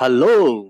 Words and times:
Hello. 0.00 0.60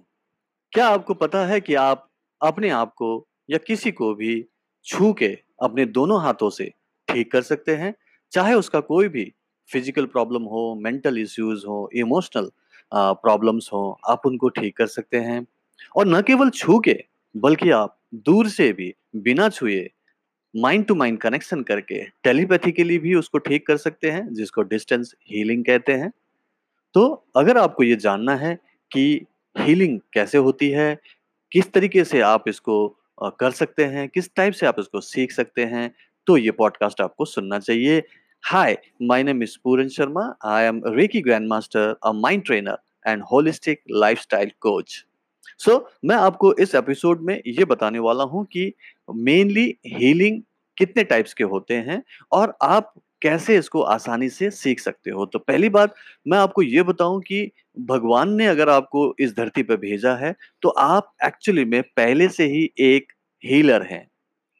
क्या 0.72 0.87
आपको 0.88 1.15
पता 1.15 1.44
है 1.46 1.60
कि 1.60 1.75
आप 1.75 2.08
अपने 2.41 2.68
आप 2.68 2.92
को 2.94 3.08
या 3.50 3.58
किसी 3.58 3.91
को 3.91 4.14
भी 4.14 4.44
छू 4.87 5.12
के 5.12 5.26
अपने 5.62 5.84
दोनों 5.87 6.21
हाथों 6.23 6.49
से 6.50 6.64
ठीक 7.08 7.30
कर 7.32 7.42
सकते 7.42 7.75
हैं? 7.76 7.94
चाहे 8.32 8.55
उसका 8.55 8.80
कोई 8.80 9.09
भी 9.09 9.25
फ़िज़िकल 9.71 10.07
प्रॉब्लम 10.07 10.43
हो 10.43 10.75
मेंटल 10.75 11.19
इश्यूज़ 11.19 11.66
हो 11.66 11.91
इमोशनल 11.95 12.51
प्रॉब्लम्स 12.93 13.69
हो, 13.73 13.98
आप 14.09 14.23
उनको 14.27 14.48
ठीक 14.48 14.77
कर 14.77 14.87
सकते 14.87 15.16
हैं। 15.16 15.47
और 15.97 16.07
न 16.07 16.23
केवल 16.23 16.51
छू 16.51 16.79
के, 16.79 16.97
बल्कि 17.35 17.71
आप 17.71 17.97
दूर 18.15 18.49
से 18.49 18.73
भी, 18.73 18.93
बिना 19.17 19.49
छुए 19.49 19.91
माइंड 20.55 20.87
टू 20.87 20.95
माइंड 20.95 21.19
कनेक्शन 21.19 21.62
करके 21.62 22.03
टेलीपैथी 22.25 22.73
के 22.73 22.85
लिए 22.85 22.99
भी 22.99 23.15
उसको 23.15 23.39
ठीक 23.39 23.67
कर 23.67 23.77
सकते 23.77 24.11
हैं, 24.11 24.33
जिसको 24.35 24.62
डिस्टेंस 24.65 25.15
हीलिंग 25.31 25.65
कहते 25.65 25.93
हैं। 25.93 26.11
तो 26.95 27.07
अगर 27.36 27.58
आपको 27.58 27.82
ये 27.82 27.96
जानना 27.96 28.36
है 28.36 28.58
कि 28.90 29.26
हीलिंग 29.57 29.99
कैसे 30.13 30.39
होती 30.39 30.68
है, 30.71 30.96
किस 31.53 31.72
तरीके 31.72 32.04
से 32.04 32.20
आप 32.20 32.48
इसको 32.48 32.86
कर 33.40 33.50
सकते 33.50 33.84
हैं, 33.84 34.09
किस 34.09 34.34
टाइप 34.36 34.52
से 34.52 34.66
आप 34.66 34.76
इसको 34.78 35.00
सीख 35.00 35.32
सकते 35.32 35.64
हैं, 35.64 35.90
तो 36.26 36.36
ये 36.36 36.50
पॉडकास्ट 36.50 37.00
आपको 37.00 37.24
सुनना 37.24 37.59
चाहिए। 37.59 38.02
Hi, 38.45 38.76
my 39.02 39.23
name 39.23 39.42
is 39.42 39.56
Puran 39.64 39.88
Sharma, 39.88 40.23
I 40.45 40.64
am 40.64 40.82
Reiki 40.86 41.20
grandmaster, 41.20 41.95
a 42.04 42.12
mind 42.12 42.45
trainer 42.45 42.78
and 43.06 43.23
holistic 43.32 43.82
lifestyle 43.90 44.50
coach. 44.60 45.04
So 45.60 45.88
मैं 46.04 46.16
आपको 46.16 46.52
इस 46.54 46.74
एपिसोड 46.74 47.20
में 47.20 47.40
ये 47.46 47.64
बताने 47.64 47.98
वाला 47.98 48.24
हूँ 48.24 48.45
कि 48.45 48.73
मेनली 49.09 49.66
हीलिंग 49.87 50.40
कितने 50.76 51.04
टाइप्स 51.04 51.34
के 51.34 51.45
होते 51.45 51.74
हैं 51.76 52.02
और 52.32 52.56
आप 52.62 52.92
कैसे 53.23 53.56
इसको 53.59 53.80
आसानी 53.82 54.28
से 54.28 54.51
सीख 54.51 54.80
सकते 54.80 55.10
हो। 55.10 55.24
तो 55.26 55.38
पहली 55.38 55.68
बात 55.68 55.95
मैं 56.28 56.38
आपको 56.38 56.62
ये 56.62 56.82
बताऊँ 56.82 57.20
कि 57.20 57.51
भगवान 57.86 58.32
ने 58.34 58.46
अगर 58.46 58.68
आपको 58.68 59.14
इस 59.20 59.34
धरती 59.36 59.62
पर 59.62 59.76
भेजा 59.78 60.14
है, 60.16 60.34
तो 60.62 60.68
आप 60.70 61.12
एक्चुअली 61.26 61.64
में 61.66 61.82
पहले 61.96 62.28
से 62.30 62.46
ही 62.48 62.70
एक 62.80 63.12
हीलर 63.45 63.82
हैं, 63.84 64.06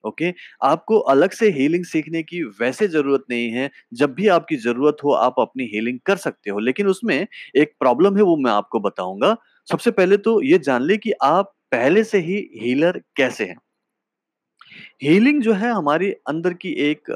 ओके? 0.05 0.33
आपको 0.65 0.99
अलग 1.11 1.31
से 1.33 1.51
हीलिंग 1.53 1.85
सीखने 1.87 2.23
की 2.25 2.43
वैसे 2.61 2.89
ज़रूरत 2.89 3.25
नहीं 3.31 3.51
है, 3.53 3.71
जब 3.95 4.15
भी 4.15 4.29
आपकी 4.31 4.57
ज़रूरत 4.59 4.99
हो 5.05 5.13
आप 5.15 5.37
अपनी 5.41 5.65
हीलिंग 5.75 5.99
कर 6.07 6.17
सकते 6.19 6.51
हो। 6.51 6.59
लेकिन 6.61 6.87
उसमें 6.89 7.17
एक 7.57 7.75
प्रॉब्लम 7.81 8.17
है 8.17 8.23
वो 8.25 8.37
मैं 8.39 8.53
आपको 8.53 8.81
बताऊँगा 8.81 9.37
सबसे 9.69 9.91
पहले 9.93 10.17
तो 10.19 10.41
ये 10.45 10.59
जान 10.61 10.83
ले 10.85 10.97
कि 10.99 11.13
आप 11.25 11.55
पहले 11.73 12.05
से 12.05 12.19
ही 12.21 12.37
हीलर 12.63 13.01
कैसे 13.17 13.45
हैं? 13.45 13.57
हीलिंग 15.03 15.43
जो 15.43 15.53
है 15.55 15.71
हमारी 15.73 16.11
अंदर 16.29 16.53
की 16.55 16.73
एक 16.83 17.11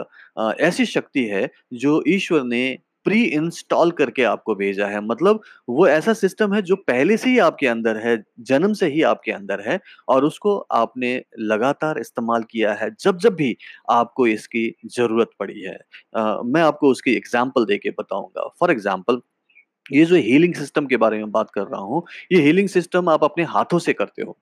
ऐसी 0.60 0.84
शक्ति 0.86 1.24
है 1.26 1.48
जो 1.74 2.02
ईश्वर 2.08 2.42
ने 2.44 2.62
प्री 3.06 3.22
इंस्टॉल 3.26 3.90
करके 3.92 4.22
आपको 4.24 4.54
भेजा 4.54 4.86
है 4.86 5.00
मतलब 5.02 5.40
वो 5.68 5.86
ऐसा 5.88 6.12
सिस्टम 6.14 6.54
है 6.54 6.62
जो 6.64 6.76
पहले 6.84 7.16
से 7.16 7.30
ही 7.30 7.38
आपके 7.40 7.66
अंदर 7.66 7.96
है, 7.98 8.16
जन्म 8.42 8.72
से 8.74 8.86
ही 8.88 9.02
आपके 9.04 9.32
अंदर 9.32 9.60
है 9.62 9.78
और 10.08 10.24
उसको 10.24 10.56
आपने 10.74 11.14
लगातार 11.42 11.98
इस्तेमाल 12.00 12.42
किया 12.50 12.72
है 12.74 12.90
जब-जब 13.00 13.34
भी 13.34 13.56
आपको 13.90 14.26
इसकी 14.28 14.68
ज़रूरत 14.88 15.30
पड़ी 15.40 15.60
है। 15.62 15.74
अ, 16.14 16.40
मैं 16.46 16.62
आपको 16.62 16.90
उसकी 16.90 17.14
एग्ज़ाम्पल 17.16 17.64
देके 17.66 17.90
बताऊँगा। 17.92 18.48
फॉर 18.60 18.70
एग्ज़ाम्पल 18.70 19.20
ये 19.90 20.04
जो 20.04 20.16
हीलिंग 20.18 20.54
सिस्टम 20.54 20.86
के 20.86 20.96
बारे 20.98 21.18
में 21.18 21.30
बात 21.32 21.50
कर 21.50 21.62
रहा 21.64 21.80
हूँ, 21.82 22.02
ये 22.32 22.40
हीलिंग 22.42 22.68
सिस्टम 22.70 23.08
आप 23.10 23.24
अपने 23.24 23.44
हाथों 23.48 23.78
से 23.80 23.92
करते 23.94 24.22
हो। 24.22 24.36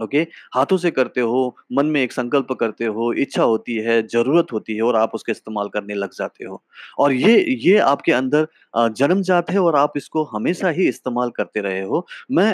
ओके 0.00 0.26
हाथों 0.54 0.76
से 0.78 0.90
करते 0.90 1.20
हो, 1.22 1.56
मन 1.72 1.86
में 1.86 2.00
एक 2.02 2.12
संकल्प 2.12 2.52
करते 2.60 2.84
हो, 2.86 3.12
इच्छा 3.14 3.42
होती 3.44 3.76
है, 3.78 4.02
ज़रूरत 4.08 4.52
होती 4.52 4.76
है 4.76 4.82
और 4.82 4.96
आप 4.96 5.14
उसका 5.14 5.30
इस्तेमाल 5.32 5.68
करने 5.68 5.94
लग 5.94 6.10
जाते 6.14 6.44
हो। 6.44 6.62
और 6.98 7.12
ये 7.12 7.38
ये 7.60 7.76
आपके 7.80 8.12
अंदर 8.12 8.46
जन्म 8.76 9.22
जात 9.22 9.50
है 9.50 9.58
और 9.60 9.76
आप 9.76 9.92
इसको 9.96 10.24
हमेशा 10.34 10.68
ही 10.70 10.88
इस्तेमाल 10.88 11.30
करते 11.32 11.60
रहे 11.60 11.82
हो। 11.82 12.06
मैं 12.32 12.52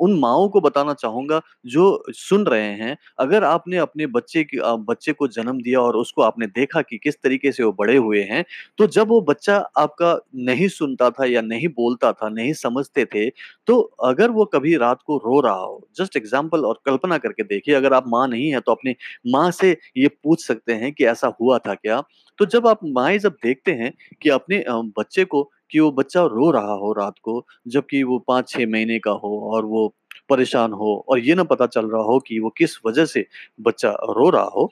उन 0.00 0.18
माओ 0.18 0.48
को 0.48 0.60
बताना 0.60 0.94
चाहूँगा 0.94 1.40
जो 1.66 1.84
सुन 2.10 2.44
रहे 2.46 2.70
हैं, 2.74 2.96
अगर 3.18 3.44
आपने 3.44 3.76
अपने 3.78 4.06
बच्चे 4.08 4.42
की 4.44 4.58
बच्चे 4.84 5.12
को 5.12 5.28
जन्म 5.28 5.60
दिया 5.60 5.80
और 5.80 5.96
उसको 5.96 6.22
आपने 6.22 6.46
देखा 6.48 6.82
कि 6.82 6.98
किस 6.98 7.16
तरीके 7.16 7.52
से 7.52 7.62
वो 7.64 7.72
बड़े 7.72 7.96
हुए 7.96 8.22
हैं, 8.22 8.44
तो 8.78 8.86
जब 8.88 9.08
वो 9.08 9.20
बच्चा 9.22 9.56
आपका 9.78 10.18
नहीं 10.36 10.68
सुनता 10.68 11.10
था 11.10 11.24
या 11.26 11.40
नहीं 11.42 11.68
बोलता 11.70 12.12
था, 12.12 12.28
नहीं 12.28 12.52
समझते 12.54 13.04
थे, 13.06 13.28
तो 13.66 13.80
अगर 14.04 14.30
वो 14.30 14.44
कभी 14.46 14.76
रात 14.76 14.98
को 15.06 15.16
रो 15.18 15.40
रहा 15.40 15.54
हो, 15.54 15.88
जस्ट 15.98 16.16
एग्ज़ाम्पल 16.16 16.64
और 16.64 16.80
कल्पना 16.86 17.18
करके 17.18 17.42
देखिए, 17.44 17.74
अगर 17.74 17.92
आप 17.94 18.04
माँ 18.08 18.26
नहीं 18.28 18.50
हैं, 18.50 18.60
तो 18.60 18.72
अपनी 18.72 18.94
माँ 19.28 19.50
से 19.52 19.76
ये 19.96 20.08
पूछ 20.24 20.46
सकते 20.46 20.72
हैं 20.74 20.92
कि 20.92 21.04
ऐसा 21.06 21.32
हुआ 21.40 21.58
था 21.58 21.74
क्या? 21.74 22.02
तो 22.38 22.46
जब 22.46 22.66
आप 22.66 22.80
माएँ 22.86 23.18
जब 23.18 23.32
देखते 23.44 23.72
हैं 23.72 23.92
कि 24.22 24.30
अपने 24.30 24.64
बच्चे 24.98 25.24
को 25.24 25.50
कि 25.70 25.80
वो 25.80 25.90
बच्चा 25.92 26.22
रो 26.26 26.50
रहा 26.52 26.72
हो 26.74 26.92
रात 26.94 27.14
को, 27.22 27.44
जबकि 27.68 28.02
वो 28.04 28.18
5-6 28.28 28.66
महीने 28.68 28.98
का 29.00 29.10
हो 29.14 29.38
और 29.52 29.64
वो 29.66 29.88
परेशान 30.30 30.72
हो 30.74 30.94
और 31.08 31.18
ये 31.20 31.34
ना 31.34 31.44
पता 31.46 31.66
चल 31.68 31.86
रहा 31.88 32.02
हो 32.04 32.18
कि 32.20 32.38
वो 32.40 32.50
किस 32.58 32.78
वजह 32.86 33.04
से 33.06 33.26
बच्चा 33.62 33.90
रो 34.10 34.28
रहा 34.30 34.44
हो, 34.46 34.70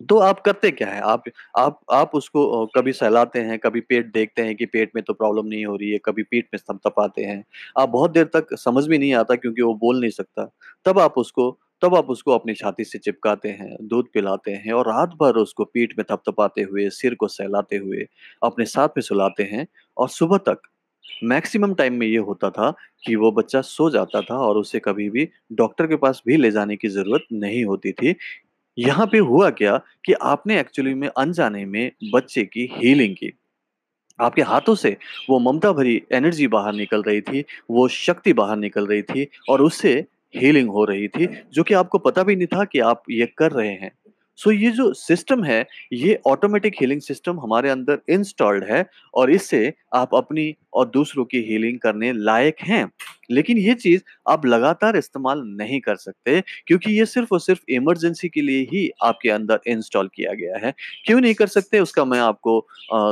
तो 0.00 0.18
आप 0.20 0.40
करते 0.42 0.70
क्या 0.72 0.88
हैं? 0.88 1.00
आप 1.02 1.24
आप 1.58 1.80
आप 1.92 2.12
उसको 2.14 2.66
कभी 2.76 2.92
सहलाते 2.94 3.40
हैं, 3.40 3.58
कभी 3.60 3.80
पेट 3.82 4.12
देखते 4.14 4.42
हैं 4.42 4.56
कि 4.56 4.66
पेट 4.66 4.90
में 4.96 5.02
तो 5.04 5.12
प्रॉब्लम 5.14 5.46
नहीं 5.46 5.64
हो 5.66 5.76
रही 5.76 5.90
है, 5.92 5.98
कभी 6.04 6.22
पीठ 6.24 6.46
में 6.54 6.60
थपथपाते 6.62 7.24
हैं। 7.24 7.44
आप 7.78 7.88
बहुत 7.90 8.10
देर 8.12 8.24
तक 8.34 8.54
समझ 8.58 8.86
में 8.88 8.98
नहीं 8.98 9.14
आता 9.16 9.34
क्योंकि 9.36 9.62
वो 9.62 9.74
बोल 9.76 10.00
नहीं 10.00 10.10
सकता। 10.12 10.50
तब 10.86 10.98
आप 11.00 11.18
उसको 11.18 11.50
तब 11.82 11.94
आप 11.94 12.10
उसको 12.10 12.32
अपनी 12.32 12.54
छाती 12.54 12.84
से 12.84 12.98
चिपकाते 12.98 13.48
हैं, 13.50 13.76
दूध 13.82 14.06
पिलाते 14.14 14.50
हैं 14.52 14.72
और 14.72 14.88
रात 14.88 15.16
भर 15.20 15.36
उसको 15.36 15.64
पीठ 15.64 15.92
में 15.98 16.04
थपथपाते 16.10 16.62
हुए, 16.62 16.88
सिर 16.90 17.14
को 17.14 17.28
सहलाते 17.28 17.76
हुए, 17.76 18.06
अपने 18.42 18.64
साथ 18.66 18.88
में 18.88 19.02
सुलाते 19.02 19.42
हैं 19.42 19.66
और 19.96 20.08
सुबह 20.10 20.38
तक 20.48 20.62
मैक्सिमम 21.24 21.74
टाइम 21.74 21.94
में 21.94 22.06
ये 22.06 22.18
होता 22.18 22.50
था 22.50 22.70
कि 23.04 23.14
वो 23.16 23.30
बच्चा 23.32 23.60
सो 23.60 23.88
जाता 23.90 24.20
था 24.20 24.38
और 24.38 24.56
उसे 24.56 24.78
कभी 24.78 25.08
भी 25.10 25.28
डॉक्टर 25.52 25.86
के 25.86 25.96
पास 25.96 26.22
भी 26.26 26.36
ले 26.36 26.50
जाने 26.50 26.76
की 26.76 26.88
ज़रूरत 26.88 27.26
नहीं 27.32 27.64
होती 27.64 27.92
थी। 27.92 28.14
यहाँ 28.78 29.06
पे 29.06 29.18
हुआ 29.20 29.50
क्या 29.50 29.76
कि 30.04 30.12
आपने 30.12 30.58
एक्चुअली 30.60 30.94
में 30.94 31.08
अनजाने 31.08 31.64
में 31.66 31.92
बच्चे 32.12 32.44
की 32.44 32.68
हीलिंग 32.72 33.14
की। 33.14 33.32
आपके 34.18 34.42
हाथों 34.42 34.74
से 34.74 34.96
वो 35.30 35.38
ममता 35.40 35.72
भरी 35.72 36.00
एनर्जी 36.12 36.46
बाहर 36.48 36.72
निकल 36.72 37.02
रही 37.02 37.20
थी, 37.20 37.44
वो 37.70 37.88
शक्ति 37.88 38.32
बाहर 38.32 38.56
निकल 38.56 38.86
रही 38.86 39.02
थी 39.02 39.26
और 39.48 39.62
उससे 39.62 40.04
हीलिंग 40.34 40.68
हो 40.68 40.84
रही 40.84 41.08
थी, 41.08 41.26
जो 41.52 41.62
कि 41.62 41.74
आपको 41.74 41.98
पता 41.98 42.22
भी 42.22 42.36
नहीं 42.36 42.46
था 42.46 42.64
कि 42.64 42.78
आप 42.78 43.02
ये 43.10 43.26
कर 43.38 43.52
रहे 43.52 43.72
हैं। 43.72 43.92
सो 44.36 44.50
so, 44.50 44.56
ये 44.56 44.70
जो 44.70 44.92
सिस्टम 44.92 45.44
है, 45.44 45.66
ये 45.92 46.18
ऑटोमेटिक 46.26 46.74
हीलिंग 46.80 47.00
सिस्टम 47.00 47.40
हमारे 47.40 47.70
अंदर 47.70 47.98
इंस्टॉल्ड 48.08 48.64
है 48.64 48.86
और 49.14 49.30
इससे 49.30 49.74
आप 49.94 50.14
अपनी 50.14 50.56
और 50.74 50.88
दूसरों 50.88 51.24
की 51.24 51.38
हीलिंग 51.38 51.78
करने 51.78 52.12
लायक 52.12 52.56
हैं। 52.62 52.90
लेकिन 53.30 53.58
ये 53.58 53.74
चीज़ 53.76 54.02
आप 54.28 54.46
लगातार 54.46 54.96
इस्तेमाल 54.96 55.42
नहीं 55.58 55.80
कर 55.80 55.96
सकते 55.96 56.40
क्योंकि 56.68 56.92
ये 56.98 57.06
सिर्फ़ 57.06 57.28
और 57.32 57.40
सिर्फ़ 57.40 57.60
इमरजेंसी 57.70 58.28
के 58.28 58.40
लिए 58.42 58.60
ही 58.72 58.88
आपके 59.04 59.30
अंदर 59.30 59.60
इंस्टॉल 59.68 60.08
किया 60.14 60.32
गया 60.34 60.58
है। 60.58 60.72
क्यों 61.06 61.20
नहीं 61.20 61.34
कर 61.34 61.46
सकते 61.48 61.80
उसका 61.80 62.04
मैं 62.04 62.20
आपको 62.20 62.66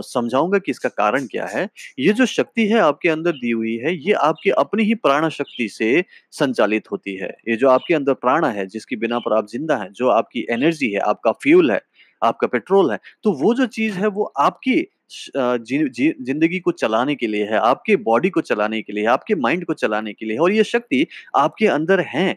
समझाऊँगा 0.04 0.58
कि 0.58 0.70
इसका 0.70 0.88
कारण 0.91 1.26
क्या 1.26 1.47
है। 1.47 1.69
ये 1.98 2.12
जो 2.12 2.26
शक्ति 2.28 2.66
है 2.69 2.78
आपके 2.80 3.08
अंदर 3.08 3.32
दी 3.34 3.50
हुई 3.50 3.76
है, 3.76 3.94
ये 3.98 4.12
आपकी 4.14 4.50
अपनी 4.52 4.82
ही 4.84 4.94
प्राण 4.97 5.28
शक्ति 5.30 5.69
से 5.70 6.04
संचालित 6.32 6.91
होती 6.91 7.16
है। 7.16 7.28
ये 7.48 7.56
जो 7.56 7.69
आपके 7.70 7.94
अंदर 7.94 8.14
प्राण 8.16 8.44
है, 8.46 8.66
जिसकी 8.69 8.96
बिना 8.96 9.19
पर 9.20 9.36
आप 9.38 9.46
ज़िंदा 9.48 9.76
हैं, 9.76 9.92
जो 9.92 10.08
आपकी 10.10 10.46
एनर्जी 10.50 10.91
है, 10.91 11.00
आपका 11.00 11.32
फ्यूल 11.42 11.70
है, 11.70 11.81
आपका 12.22 12.46
पेट्रोल 12.46 12.91
है, 12.91 12.98
तो 13.25 13.32
वो 13.34 13.54
जो 13.54 13.66
चीज़ 13.69 13.98
है 13.98 14.06
वो 14.08 14.25
आपकी 14.41 14.81
ज़िंदगी 15.10 16.59
को 16.60 16.72
चलाने 16.72 17.15
के 17.15 17.26
लिए 17.26 17.44
है, 17.44 17.59
आपके 17.59 17.97
बॉडी 17.98 18.31
को 18.31 18.41
चलाने 18.42 18.81
के 18.82 18.92
लिए 18.92 19.06
आपके 19.09 19.34
माइंड 19.37 19.65
को 19.66 19.75
चलाने 19.75 20.12
के 20.12 20.26
लिए 20.26 20.37
और 20.38 20.53
ये 20.53 20.65
शक्ति 20.65 21.06
आपके 21.37 21.66
अंदर 21.69 22.00
है। 22.09 22.28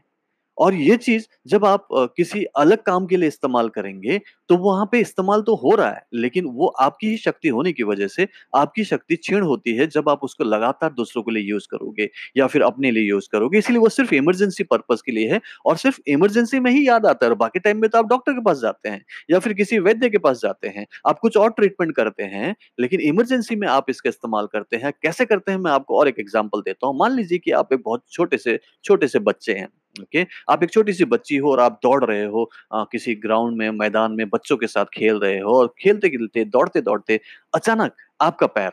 और 0.57 0.73
ये 0.75 0.95
चीज़ 0.97 1.25
जब 1.47 1.65
आप 1.65 1.87
किसी 2.17 2.43
अलग 2.57 2.81
काम 2.83 3.05
के 3.07 3.17
लिए 3.17 3.27
इस्तेमाल 3.27 3.69
करेंगे, 3.69 4.19
तो 4.49 4.57
वहाँ 4.57 4.87
पे 4.91 4.99
इस्तेमाल 4.99 5.41
तो 5.41 5.55
हो 5.57 5.73
रहा 5.75 5.89
है, 5.89 6.01
लेकिन 6.15 6.45
वो 6.47 6.67
आपकी 6.81 7.09
ही 7.09 7.17
शक्ति 7.17 7.47
होने 7.49 7.71
की 7.73 7.83
वजह 7.83 8.07
से 8.07 8.27
आपकी 8.55 8.83
शक्ति 8.85 9.15
क्षीण 9.17 9.41
होती 9.43 9.75
है 9.75 9.87
जब 9.89 10.09
आप 10.09 10.23
उसको 10.23 10.43
लगातार 10.45 10.93
दूसरों 10.93 11.23
के 11.23 11.31
लिए 11.31 11.43
यूज़ 11.43 11.67
करोगे 11.71 12.09
या 12.37 12.47
फिर 12.47 12.61
अपने 12.63 12.91
लिए 12.91 13.03
यूज़ 13.03 13.27
करोगे। 13.31 13.57
इसलिए 13.57 13.79
वो 13.79 13.89
सिर्फ़ 13.89 14.13
इमरजेंसी 14.15 14.63
पर्पज़ 14.65 15.01
के 15.05 15.11
लिए 15.11 15.31
है 15.31 15.41
और 15.65 15.77
सिर्फ़ 15.77 15.99
इमरजेंसी 16.07 16.59
में 16.59 16.71
ही 16.71 16.87
याद 16.87 17.05
आता 17.05 17.25
है 17.25 17.35
बाकी 17.37 17.59
टाइम 17.59 17.81
में 17.81 17.89
तो 17.89 17.97
आप 17.97 18.07
डॉक्टर 18.07 18.33
के 18.33 18.41
पास 18.43 18.57
जाते 18.59 18.89
हैं 18.89 19.03
या 19.29 19.39
फिर 19.39 19.53
किसी 19.53 19.79
वैद्य 19.79 20.09
के 20.09 20.17
पास 20.19 20.41
जाते 20.41 20.67
हैं। 20.69 20.85
आप 21.07 21.19
कुछ 21.19 21.37
और 21.37 21.49
ट्रीटमेंट 21.51 21.95
करते 21.95 22.23
हैं, 22.25 22.55
लेकिन 22.79 23.01
इमरजेंसी 23.03 23.55
में 23.55 23.67
आप 23.69 23.89
इसका 23.89 24.09
इस्तेमाल 24.09 24.47
करते 24.47 24.77
हैं। 24.77 24.91
कैसे 25.03 25.25
करते 25.25 25.51
हैं 25.51 25.59
मैं 25.59 25.71
आपको 25.71 25.99
और 25.99 26.07
एक 26.07 26.19
एग्ज़ाम्पल 26.19 26.61
देता 26.61 26.87
हूँ। 26.87 26.97
मान 26.99 27.11
लीजिए 27.13 27.37
कि 27.37 27.51
आप 27.53 27.73
एक 27.73 27.81
बहुत 27.85 28.03
छोटे 28.11 28.37
से 28.37 28.59
छोटे 28.85 29.07
से 29.07 29.19
बच्चे 29.21 29.53
हैं, 29.53 29.67
ओके? 29.99 30.19
okay? 30.19 30.31
आप 30.49 30.63
एक 30.63 30.71
छोटी-सी 30.71 31.05
बच्ची 31.07 31.37
हो 31.37 31.51
और 31.51 31.59
आप 31.61 31.79
दौड़ 31.83 32.03
रहे 32.05 32.25
हो 32.27 32.43
अ, 32.73 32.83
किसी 32.91 33.15
ग्राउंड 33.17 33.57
में, 33.57 33.69
मैदान 33.73 34.11
में 34.13 34.27
बच्चों 34.29 34.57
के 34.57 34.67
साथ 34.67 34.85
खेल 34.93 35.19
रहे 35.19 35.39
हो 35.39 35.59
और 35.59 35.73
खेलते-खेलते, 35.79 36.45
दौड़ते-दौड़ते 36.47 37.19
अचानक 37.53 37.93
आपका 38.21 38.47
पैर 38.49 38.71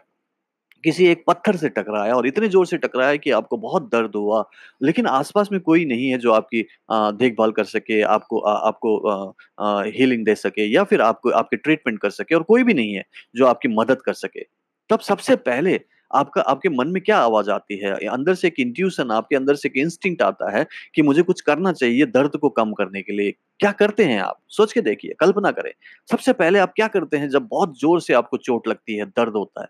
किसी 0.84 1.06
एक 1.06 1.22
पत्थर 1.28 1.56
से 1.56 1.68
टकराया 1.70 2.14
और 2.14 2.26
इतने 2.26 2.48
ज़ोर 2.48 2.66
से 2.66 2.76
टकराया 2.78 3.16
कि 3.18 3.30
आपको 3.32 3.56
बहुत 3.58 3.82
दर्द 3.92 4.12
हुआ। 4.16 4.44
लेकिन 4.82 5.06
आस-पास 5.08 5.48
में 5.52 5.60
कोई 5.62 5.84
नहीं 5.84 6.08
है 6.10 6.18
जो 6.18 6.32
आपकी 6.32 6.62
देखभाल 6.92 7.52
कर 7.52 7.64
सके, 7.66 8.00
आपको 8.02 8.38
अ, 8.38 8.52
आपको 8.68 8.96
अ 8.98 9.32
अ, 9.60 9.82
हीलिंग 9.96 10.24
दे 10.26 10.34
सके 10.36 10.66
या 10.72 10.84
फिर 10.84 11.00
आपको 11.02 11.30
आपकी 11.34 11.56
ट्रीटमेंट 11.58 12.00
कर 12.00 12.10
सके 12.12 12.34
और 12.34 12.42
कोई 12.44 12.62
भी 12.64 12.74
नहीं 12.74 12.94
है 12.94 13.04
जो 13.36 13.46
आपकी 13.46 13.68
मदद 13.76 14.02
कर 14.02 14.12
सके। 14.16 14.44
तब 14.90 15.00
सबसे 15.02 15.36
पहले 15.42 15.80
आपका 16.10 16.40
आपके 16.42 16.68
मन 16.68 16.88
में 16.88 17.02
क्या 17.02 17.18
आवाज़ 17.18 17.50
आती 17.50 17.76
है? 17.78 17.92
अंदर 18.08 18.34
से 18.34 18.48
एक 18.48 18.54
इंट्यूशन 18.60 19.10
आपके 19.10 19.36
अंदर 19.36 19.54
से 19.54 19.68
एक 19.68 19.76
इंस्टिंक्ट 19.78 20.22
आता 20.22 20.50
है 20.58 20.64
कि 20.94 21.02
मुझे 21.02 21.22
कुछ 21.22 21.40
करना 21.42 21.72
चाहिए 21.72 22.06
दर्द 22.08 22.36
को 22.36 22.48
कम 22.50 22.72
करने 22.74 23.02
के 23.02 23.12
लिए। 23.12 23.32
क्या 23.60 23.72
करते 23.74 24.04
हैं 24.04 24.20
आप? 24.20 24.38
सोच 24.48 24.72
के 24.72 24.80
देखिए, 24.82 25.14
कल्पना 25.20 25.50
करें। 25.50 25.72
सबसे 26.10 26.32
पहले 26.34 26.58
आप 26.58 26.72
क्या 26.76 26.88
करते 26.88 27.16
हैं 27.16 27.28
जब 27.30 27.46
बहुत 27.48 27.78
ज़ोर 27.80 28.00
से 28.00 28.14
आपको 28.14 28.36
चोट 28.38 28.68
लगती 28.68 28.96
है, 28.96 29.06
दर्द 29.06 29.34
होता 29.36 29.62
है? 29.62 29.68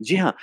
जी 0.00 0.16
हाँ, 0.16 0.34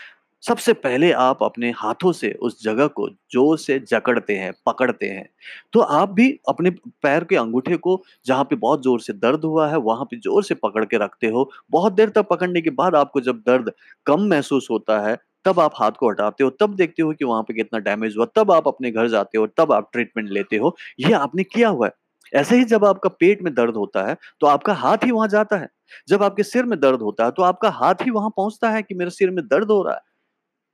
सबसे 0.43 0.73
पहले 0.75 1.11
आप 1.13 1.43
अपने 1.43 1.69
हाथों 1.77 2.11
से 2.11 2.31
उस 2.41 2.63
जगह 2.63 2.87
को 2.89 3.07
ज़ोर 3.31 3.57
से 3.57 3.77
जकड़ते 3.81 4.35
हैं, 4.35 4.51
पकड़ते 4.65 5.05
हैं। 5.05 5.27
तो 5.73 5.79
आप 5.79 6.09
भी 6.11 6.29
अपने 6.49 6.69
पैर 7.03 7.23
के 7.23 7.35
अंगूठे 7.35 7.77
को 7.77 8.01
जहाँ 8.25 8.43
पे 8.43 8.55
बहुत 8.57 8.83
ज़ोर 8.83 8.99
से 9.01 9.13
दर्द 9.13 9.45
हुआ 9.45 9.67
है, 9.69 9.77
वहाँ 9.77 10.05
पे 10.05 10.17
ज़ोर 10.17 10.43
से 10.43 10.55
पकड़ 10.55 10.85
के 10.85 10.97
रखते 10.97 11.27
हो। 11.27 11.49
बहुत 11.71 11.93
देर 11.93 12.09
तक 12.09 12.27
पकड़ने 12.29 12.61
के 12.61 12.69
बाद 12.71 12.95
आपको 12.95 13.21
जब 13.21 13.39
दर्द 13.47 13.71
कम 14.05 14.27
महसूस 14.29 14.67
होता 14.71 14.99
है, 15.07 15.17
तब 15.45 15.59
आप 15.59 15.71
हाथ 15.75 15.91
को 15.91 16.09
हटाते 16.09 16.43
हो, 16.43 16.49
तब 16.51 16.75
देखते 16.75 17.03
हो 17.03 17.13
कि 17.13 17.25
वहाँ 17.25 17.43
पे 17.43 17.53
कितना 17.53 17.79
डैमेज 17.81 18.15
हुआ, 18.17 18.25
तब 18.35 18.51
आप 18.51 18.67
अपने 18.67 18.91
घर 18.91 19.07
जाते 19.09 19.37
हो, 19.37 19.47
तब 19.57 19.71
आप 19.71 19.89
ट्रीटमेंट 19.93 20.29
लेते 20.31 20.57
हो। 20.57 20.75
ये 20.99 21.13
आपने 21.13 21.43
किया 21.45 21.69
हुआ 21.69 21.87
है। 21.87 21.93
ऐसे 22.33 22.57
ही 22.57 22.63
जब 22.65 22.85
आपका 22.85 23.09
पेट 23.11 23.41
में 23.43 23.53
दर्द 23.53 23.75
होता 23.75 24.03
है, 24.07 24.15
तो 24.41 24.47
आपका 24.47 24.73
हाथ 24.75 25.05
ही 25.05 25.11
वहाँ 25.11 25.27
जाता 25.27 25.57
है। 25.57 25.67
जब 26.07 26.23
आपके 26.23 26.43
सिर 26.43 26.65
में 26.65 26.79
दर्द 26.79 27.01
होता 27.01 27.25
है, 27.25 27.31
तो 27.31 27.43
आपका 27.43 27.69
हाथ 27.71 27.95
ही 28.03 28.11
वहाँ 28.11 28.29
पहुँचता 28.37 28.69
है 28.69 28.81
कि 28.83 28.95
मेरे 28.95 29.11
सिर 29.11 29.31
में 29.31 29.45
दर्द 29.47 29.71
हो 29.71 29.81
रहा 29.83 29.93
है। 29.93 30.01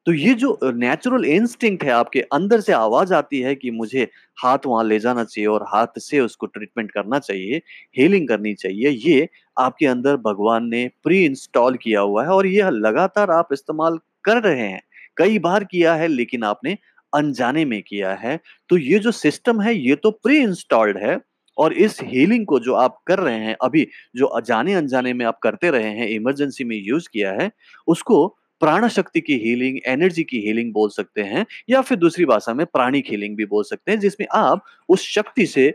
तो 0.08 0.14
ये 0.14 0.34
जो 0.34 0.58
नेचुरल 0.64 1.26
इंस्टिंक्ट 1.26 1.84
है 1.84 1.92
आपके 1.92 2.20
अंदर 2.34 2.60
से 2.60 2.74
आवाज़ 2.74 3.14
आती 3.14 3.40
है 3.42 3.56
कि 3.56 3.72
मुझे 3.72 4.08
हाथ 4.44 4.58
वहाँ 4.66 4.84
ले 4.84 5.00
जाना 5.00 5.24
चाहिए 5.24 5.48
और 5.48 5.64
हाथ 5.68 6.00
से 6.00 6.20
उसको 6.20 6.46
ट्रीटमेंट 6.46 6.92
करना 6.92 7.20
चाहिए, 7.20 7.62
हीलिंग 7.98 8.28
करनी 8.28 8.54
चाहिए, 8.54 8.90
ये 8.90 9.28
आपके 9.58 9.86
अंदर 9.88 10.16
भगवान 10.18 10.66
ने 10.66 10.88
प्री 11.04 11.24
इंस्टॉल 11.26 11.76
किया 11.78 12.02
हुआ 12.02 12.24
है 12.24 12.30
और 12.30 12.48
ये 12.48 12.70
लगातार 12.72 13.32
आप 13.32 13.50
इस्तेमाल 13.54 13.98
कर 14.24 14.42
रहे 14.44 14.68
हैं। 14.68 14.82
कई 15.18 15.40
बार 15.40 15.64
किया 15.64 15.94
है 15.96 16.08
लेकिन 16.08 16.44
आपने 16.44 16.78
अनजाने 17.14 17.66
में 17.66 17.82
किया 17.82 18.14
है। 18.14 18.40
तो 18.70 18.78
ये 18.78 19.00
जो 19.00 19.12
सिस्टम 19.12 19.62
है 19.62 19.76
ये 19.78 19.96
तो 19.96 20.12
प्री 20.12 20.38
इंस्टॉल्ड 20.38 20.98
है 20.98 21.18
और 21.58 21.74
इस 21.74 21.98
हीलिंग 22.04 22.46
को 22.46 22.60
जो 22.60 22.74
आप 22.74 22.98
कर 23.08 23.20
रहे 23.20 23.36
हैं 23.36 23.56
अभी, 23.64 23.88
जो 24.16 24.26
अ, 24.26 24.40
जाने-अनजाने 24.42 25.14
में 25.14 25.26
आप 25.26 25.40
करते 25.44 25.70
रहे 25.72 25.90
हैं, 25.90 26.08
इमरजेंसी 26.08 26.64
में 26.64 26.78
यूज़ 26.78 27.10
किया 27.14 27.32
है, 27.32 27.52
उसको 27.88 28.36
प्राण 28.62 28.88
शक्ति 28.88 29.22
की 29.22 29.34
हीलिंग, 29.38 29.80
एनर्जी 29.88 30.24
की 30.24 30.40
हीलिंग 30.40 30.74
बोल 30.74 30.90
सकते 30.90 31.22
हैं 31.22 31.46
या 31.70 31.82
फिर 31.82 31.98
दूसरी 31.98 32.26
भाषा 32.26 32.54
में 32.54 32.66
प्राणिक 32.66 33.06
हीलिंग 33.12 33.38
भी 33.38 33.46
बोल 33.46 33.64
सकते 33.64 33.92
हैं, 33.92 34.00
जिसमें 34.00 34.28
आप 34.34 34.64
उस 34.90 35.02
शक्ति 35.02 35.46
से 35.46 35.70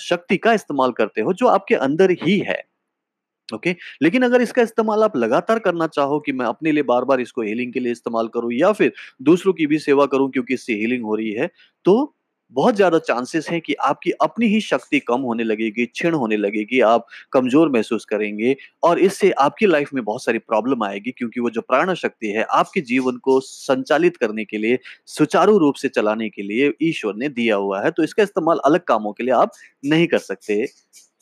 शक्ति 0.00 0.36
का 0.36 0.52
इस्तेमाल 0.52 0.92
करते 0.92 1.20
हो 1.20 1.32
जो 1.32 1.46
आपके 1.46 1.74
अंदर 1.74 2.10
ही 2.10 2.38
है। 2.38 2.64
ओके? 3.54 3.70
okay? 3.70 3.82
लेकिन 4.02 4.22
अगर 4.22 4.42
इसका 4.42 4.62
इस्तेमाल 4.62 5.02
आप 5.02 5.16
लगातार 5.16 5.58
करना 5.58 5.86
चाहो 5.86 6.20
कि 6.20 6.32
मैं 6.32 6.46
अपने 6.46 6.72
लिए 6.72 6.82
बार-बार 6.82 7.20
इसको 7.20 7.42
हीलिंग 7.42 7.72
के 7.72 7.80
लिए 7.80 7.92
इस्तेमाल 7.92 8.28
करूँ 8.28 8.52
या 8.52 8.72
फिर 8.72 8.92
दूसरों 9.22 9.52
की 9.52 9.66
भी 9.66 9.78
सेवा 9.78 10.06
करूँ 10.06 10.30
क्योंकि 10.30 10.54
इससे 10.54 10.74
हीलिंग 10.74 11.04
हो 11.04 11.14
रही 11.14 11.32
है, 11.32 11.50
तो 11.84 12.14
बहुत 12.52 12.74
ज़्यादा 12.76 12.98
चांसेस 13.00 13.48
हैं 13.50 13.60
कि 13.60 13.74
आपकी 13.82 14.10
अपनी 14.22 14.46
ही 14.46 14.60
शक्ति 14.60 14.98
कम 15.00 15.20
होने 15.22 15.44
लगेगी, 15.44 15.86
क्षीण 15.86 16.14
होने 16.14 16.36
लगेगी, 16.36 16.80
आप 16.82 17.06
कमज़ोर 17.32 17.68
महसूस 17.70 18.04
करेंगे 18.04 18.56
और 18.82 18.98
इससे 19.00 19.30
आपकी 19.40 19.66
लाइफ़ 19.66 19.90
में 19.94 20.02
बहुत 20.04 20.24
सारी 20.24 20.38
प्रॉब्लम 20.40 20.84
आएगी 20.84 21.10
क्योंकि 21.12 21.40
वो 21.40 21.50
जो 21.50 21.60
प्राण 21.62 21.94
शक्ति 21.96 22.28
है, 22.28 22.42
आपके 22.44 22.80
जीवन 22.82 23.16
को 23.18 23.38
संचालित 23.42 24.16
करने 24.16 24.44
के 24.44 24.58
लिए, 24.58 24.78
सुचारू 25.08 25.58
रूप 25.58 25.74
से 25.76 25.88
चलाने 25.90 26.28
के 26.30 26.42
लिए 26.42 26.72
ईश्वर 26.82 27.14
ने 27.16 27.28
दिया 27.30 27.56
हुआ 27.56 27.82
है, 27.84 27.90
तो 27.90 28.02
इसका 28.04 28.22
इस्तेमाल 28.22 28.58
अलग 28.64 28.84
कामों 28.86 29.12
के 29.12 29.24
लिए 29.24 29.34
आप 29.34 29.52
नहीं 29.86 30.06
कर 30.06 30.18
सकते। 30.20 30.64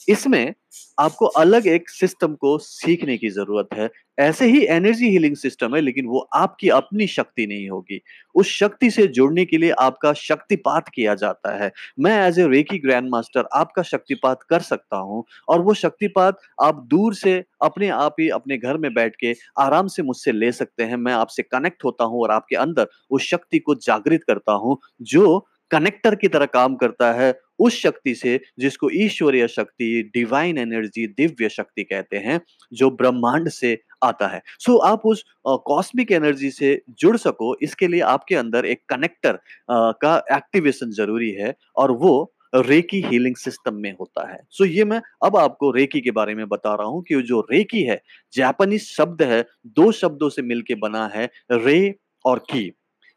इसमें 0.08 0.54
आपको 0.98 1.26
अलग 1.38 1.66
एक 1.66 1.88
सिस्टम 1.90 2.34
को 2.34 2.56
सीखने 2.58 3.16
की 3.18 3.28
ज़रूरत 3.30 3.68
है। 3.74 3.88
ऐसे 4.18 4.46
ही 4.46 4.64
एनर्जी 4.66 5.08
हीलिंग 5.10 5.36
सिस्टम 5.36 5.74
है 5.74 5.80
लेकिन 5.80 6.06
वो 6.06 6.18
आपकी 6.34 6.68
अपनी 6.70 7.06
शक्ति 7.06 7.46
नहीं 7.46 7.68
होगी। 7.70 8.00
उस 8.34 8.50
शक्ति 8.50 8.90
से 8.90 9.06
जुड़ने 9.08 9.44
के 9.44 9.58
लिए 9.58 9.70
आपका 9.80 10.12
शक्तिपात 10.14 10.88
किया 10.88 11.14
जाता 11.14 11.54
है। 11.56 11.70
मैं 12.00 12.16
as 12.20 12.40
a 12.40 12.46
Reiki 12.48 12.78
grand 12.78 13.08
master 13.10 13.48
आपका 13.54 13.82
शक्तिपात 13.84 14.42
कर 14.50 14.60
सकता 14.62 14.96
हूँ 14.98 15.24
और 15.48 15.62
वो 15.62 15.74
शक्तिपात 15.74 16.38
आप 16.62 16.86
दूर 16.90 17.14
से 17.14 17.42
अपने 17.62 17.88
आप 17.90 18.16
ही 18.20 18.28
अपने 18.30 18.58
घर 18.58 18.78
में 18.78 18.92
बैठ 18.94 19.16
के 19.16 19.34
आराम 19.60 19.86
से 19.88 20.02
मुझसे 20.02 20.32
ले 20.32 20.52
सकते 20.52 20.84
हैं। 20.84 20.96
मैं 20.98 21.12
आपसे 21.14 21.42
कनेक्ट 21.44 21.84
होता 21.84 22.04
हूँ 22.04 22.22
और 22.22 22.30
आपके 22.30 22.56
अंदर 22.58 22.88
उस 23.10 23.22
शक्ति 23.24 23.58
को 23.58 23.74
जागृत 23.76 24.24
करता 24.26 24.52
हूँ, 24.54 24.78
जो 25.02 25.46
कनेक्टर 25.70 26.14
की 26.14 26.28
तरह 26.28 26.46
काम 26.46 26.74
करता 26.76 27.12
है 27.12 27.32
उस 27.58 27.80
शक्ति 27.82 28.14
से 28.14 28.40
जिसको 28.58 28.90
ईश्वरीय 28.90 29.46
शक्ति, 29.48 30.10
डिवाइन 30.14 30.58
एनर्जी, 30.58 31.06
दिव्य 31.06 31.48
शक्ति 31.48 31.84
कहते 31.84 32.16
हैं, 32.16 32.40
जो 32.72 32.90
ब्रह्मांड 32.90 33.48
से 33.48 33.78
आता 34.04 34.26
है। 34.28 34.42
सो 34.58 34.72
so, 34.72 34.84
आप 34.84 35.02
उस 35.06 35.24
कॉस्मिक 35.46 36.12
एनर्जी 36.12 36.50
से 36.50 36.80
जुड़ 36.98 37.16
सको 37.16 37.54
इसके 37.62 37.88
लिए 37.88 38.00
आपके 38.00 38.34
अंदर 38.34 38.66
एक 38.66 38.82
कनेक्टर 38.88 39.34
अ, 39.34 39.38
का 39.68 40.16
एक्टिवेशन 40.32 40.90
ज़रूरी 40.90 41.30
है 41.30 41.54
और 41.76 41.90
वो 41.92 42.32
रेकी 42.54 43.00
हीलिंग 43.02 43.36
सिस्टम 43.36 43.74
में 43.74 43.92
होता 43.92 44.28
है। 44.32 44.38
सो 44.50 44.64
so, 44.64 44.70
ये 44.70 44.84
मैं 44.84 45.00
अब 45.24 45.36
आपको 45.36 45.70
रेकी 45.70 46.00
के 46.00 46.10
बारे 46.10 46.34
में 46.34 46.46
बता 46.48 46.74
रहा 46.74 46.86
हूँ 46.86 47.02
कि 47.02 47.22
जो 47.22 47.40
रेकी 47.52 47.82
है, 47.82 48.00
जापानीज़ 48.34 48.84
शब्द 48.86 49.22
है, 49.22 49.44
दो 49.66 49.90
शब्दों 49.92 50.28
से 50.28 50.42
मिलके 50.42 50.74
बना 50.74 51.06
है, 51.14 51.30
रे 51.52 51.94
और 52.24 52.38
की। 52.38 52.70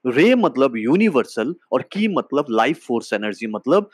रे 0.05 0.33
मतलब 0.35 0.77
यूनिवर्सल 0.77 1.53
और 1.71 1.81
की 1.91 2.07
मतलब 2.07 2.45
लाइफ 2.51 2.79
फोर्स 2.85 3.11
एनर्जी 3.13 3.47
मतलब 3.47 3.89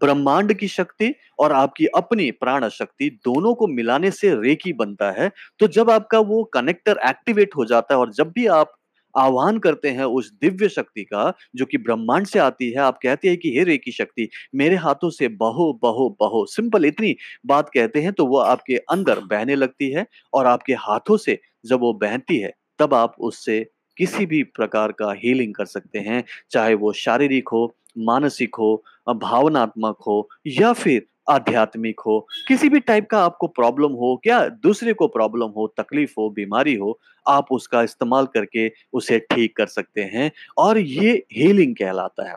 ब्रह्मांड 0.00 0.52
की 0.54 0.68
शक्ति 0.68 1.12
और 1.38 1.52
आपकी 1.52 1.86
अपनी 1.96 2.30
प्राण 2.32 2.68
शक्ति 2.70 3.08
दोनों 3.24 3.54
को 3.54 3.66
मिलाने 3.66 4.10
से 4.10 4.34
रेकी 4.42 4.72
बनता 4.72 5.10
है। 5.12 5.30
तो 5.60 5.66
जब 5.68 5.90
आपका 5.90 6.18
वो 6.20 6.42
कनेक्टर 6.54 6.98
एक्टिवेट 7.08 7.56
हो 7.56 7.64
जाता 7.64 7.94
है 7.94 8.00
और 8.00 8.12
जब 8.12 8.32
भी 8.32 8.46
आप 8.52 8.72
आह्वान 9.14 9.58
करते 9.58 9.88
हैं 9.90 10.04
उस 10.10 10.30
दिव्य 10.42 10.68
शक्ति 10.68 11.02
का 11.04 11.32
जो 11.56 11.64
कि 11.66 11.78
ब्रह्मांड 11.78 12.26
से 12.26 12.38
आती 12.38 12.70
है, 12.70 12.76
आप 12.76 12.98
कहते 13.02 13.28
हैं 13.28 13.36
कि 13.38 13.50
हे 13.56 13.64
रेकी 13.64 13.92
शक्ति 13.92 14.28
मेरे 14.54 14.76
हाथों 14.76 15.10
से 15.10 15.28
बहो, 15.28 15.72
बहो, 15.82 16.08
बहो। 16.20 16.44
सिंपल 16.46 16.84
इतनी 16.84 17.14
बात 17.46 17.70
कहते 17.74 18.00
हैं 18.02 18.12
तो 18.12 18.26
वो 18.26 18.38
आपके 18.40 18.76
अंदर 18.90 19.20
बहने 19.26 19.54
लगती 19.56 19.90
है 19.90 20.06
और 20.34 20.46
आपके 20.46 20.72
हाथों 20.80 21.16
से 21.18 21.38
जब 21.66 21.80
वो 21.80 21.92
बहती 21.94 22.38
है, 22.38 22.52
तब 22.78 22.94
आप 22.94 23.14
उससे 23.20 23.64
किसी 23.98 24.26
भी 24.26 24.42
प्रकार 24.42 24.92
का 24.92 25.12
हीलिंग 25.12 25.54
कर 25.54 25.64
सकते 25.64 25.98
हैं, 25.98 26.24
चाहे 26.50 26.74
वो 26.74 26.92
शारीरिक 26.92 27.48
हो, 27.48 27.74
मानसिक 27.98 28.54
हो 28.54 28.84
भावनात्मक 29.08 29.96
हो 30.06 30.28
या 30.46 30.72
फिर 30.72 31.06
आध्यात्मिक 31.30 32.00
हो, 32.00 32.26
किसी 32.48 32.68
भी 32.68 32.80
टाइप 32.80 33.08
का 33.10 33.24
आपको 33.24 33.46
प्रॉब्लम 33.46 33.92
हो, 33.92 34.20
क्या 34.24 34.48
दूसरे 34.48 34.92
को 34.92 35.06
प्रॉब्लम 35.06 35.48
हो, 35.56 35.66
तकलीफ़ 35.76 36.14
हो, 36.18 36.30
बीमारी 36.30 36.74
हो, 36.74 36.98
आप 37.28 37.46
उसका 37.50 37.82
इस्तेमाल 37.82 38.26
करके 38.26 38.72
उसे 38.92 39.18
ठीक 39.18 39.56
कर 39.56 39.66
सकते 39.66 40.00
हैं 40.00 40.30
और 40.58 40.78
ये 40.78 41.26
हीलिंग 41.32 41.76
कहलाता 41.76 42.28
है। 42.30 42.36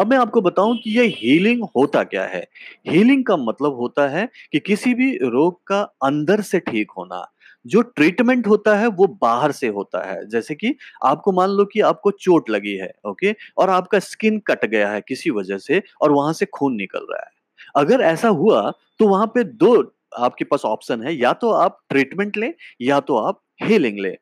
अब 0.00 0.10
मैं 0.10 0.18
आपको 0.18 0.40
बताऊँ 0.40 0.76
कि 0.76 0.98
ये 0.98 1.06
हीलिंग 1.06 1.62
होता 1.76 2.02
क्या 2.04 2.24
है? 2.24 2.46
हीलिंग 2.88 3.24
का 3.24 3.36
मतलब 3.36 3.74
होता 3.74 4.08
है 4.08 4.28
कि 4.52 4.58
किसी 4.58 4.94
भी 4.94 5.16
रोग 5.16 5.64
का 5.66 5.80
अंदर 6.04 6.40
से 6.40 6.60
ठीक 6.60 6.90
होना। 6.90 7.32
जो 7.66 7.82
ट्रीटमेंट 7.82 8.46
होता 8.46 8.76
है 8.76 8.86
वो 8.90 9.06
बाहर 9.22 9.52
से 9.52 9.68
होता 9.68 10.02
है। 10.10 10.28
जैसे 10.28 10.54
कि 10.54 10.74
आपको 11.04 11.32
मान 11.32 11.50
लो 11.50 11.64
कि 11.64 11.80
आपको 11.82 12.10
चोट 12.12 12.50
लगी 12.50 12.74
है, 12.76 12.90
ओके? 13.06 13.34
और 13.58 13.70
आपका 13.70 13.98
स्किन 14.00 14.38
कट 14.46 14.64
गया 14.66 14.90
है 14.90 15.00
किसी 15.00 15.30
वजह 15.30 15.58
से 15.58 15.82
और 16.02 16.12
वहाँ 16.12 16.32
से 16.32 16.46
खून 16.48 16.74
निकल 16.76 17.06
रहा 17.10 17.22
है। 17.24 17.30
अगर 17.76 18.00
ऐसा 18.02 18.28
हुआ 18.30 18.70
तो 19.00 19.08
वहाँ 19.08 19.26
पे 19.26 19.44
दो 19.44 19.74
आपके 20.18 20.44
पास 20.44 20.62
ऑप्शन 20.64 21.02
है, 21.02 21.14
या 21.16 21.32
तो 21.34 21.50
आप 21.52 21.78
ट्रीटमेंट 21.90 22.36
लें 22.36 22.52
या 22.82 23.00
तो 23.00 23.16
आप 23.18 23.40
हीलिंग 23.62 23.98
लें। 23.98 24.16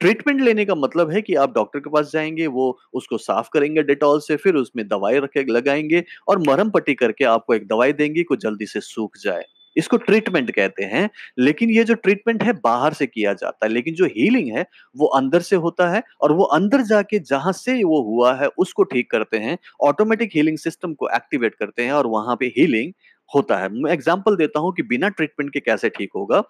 ट्रीटमेंट 0.00 0.40
लेने 0.40 0.64
का 0.64 0.74
मतलब 0.74 1.10
है 1.10 1.20
कि 1.22 1.34
आप 1.36 1.54
डॉक्टर 1.54 1.80
के 1.80 1.90
पास 1.90 2.10
जाएँगे 2.12 2.46
वो 2.48 2.78
उसको 2.94 3.18
साफ़ 3.18 3.48
करेंगे 3.52 3.82
डेटॉल 3.82 4.20
से, 4.20 4.36
फिर 4.36 4.54
उसमें 4.54 4.86
दवाई 4.88 5.18
रख 5.20 5.38
लगाएँगे 5.50 6.04
और 6.28 6.38
मरम 6.48 6.70
पट्टी 6.70 6.94
करके 6.94 7.24
आपको 7.26 7.54
एक 7.54 7.66
दवाई 7.68 7.92
देंगे 7.94 8.22
को 8.22 8.36
जल्दी 8.36 8.66
से 8.66 8.80
सूख 8.82 9.16
जाए। 9.24 9.44
इसको 9.76 9.96
ट्रीटमेंट 9.98 10.50
कहते 10.50 10.84
हैं, 10.84 11.08
लेकिन 11.38 11.70
ये 11.70 11.84
जो 11.84 11.94
ट्रीटमेंट 11.96 12.42
है 12.42 12.52
बाहर 12.64 12.92
से 12.92 13.06
किया 13.06 13.32
जाता 13.34 13.66
है, 13.66 13.72
लेकिन 13.72 13.94
जो 13.94 14.06
हीलिंग 14.06 14.50
है 14.56 14.66
वो 14.96 15.06
अंदर 15.16 15.40
से 15.42 15.56
होता 15.58 15.88
है 15.90 16.02
और 16.20 16.32
वो 16.32 16.44
अंदर 16.54 16.82
जाके 16.84 17.18
जहाँ 17.20 17.52
से 17.54 17.82
वो 17.84 18.02
हुआ 18.04 18.34
है 18.34 18.48
उसको 18.58 18.82
ठीक 18.84 19.10
करते 19.10 19.38
हैं, 19.38 19.58
ऑटोमेटिक 19.82 20.30
हीलिंग 20.34 20.58
सिस्टम 20.58 20.94
को 20.94 21.08
एक्टिवेट 21.16 21.54
करते 21.54 21.82
हैं 21.82 21.92
और 21.92 22.06
वहाँ 22.08 22.36
पे 22.36 22.46
हीलिंग 22.56 22.92
होता 23.30 23.56
है। 23.56 23.68
मैं 23.72 23.90
एग्ज़ाम्पल 23.92 24.36
देता 24.36 24.60
हूँ 24.60 24.72
कि 24.72 24.82
बिना 24.84 25.08
ट्रीटमेंट 25.10 25.52
के 25.52 25.60
कैसे 25.60 25.88
ठीक 25.88 26.10
होगा। 26.16 26.42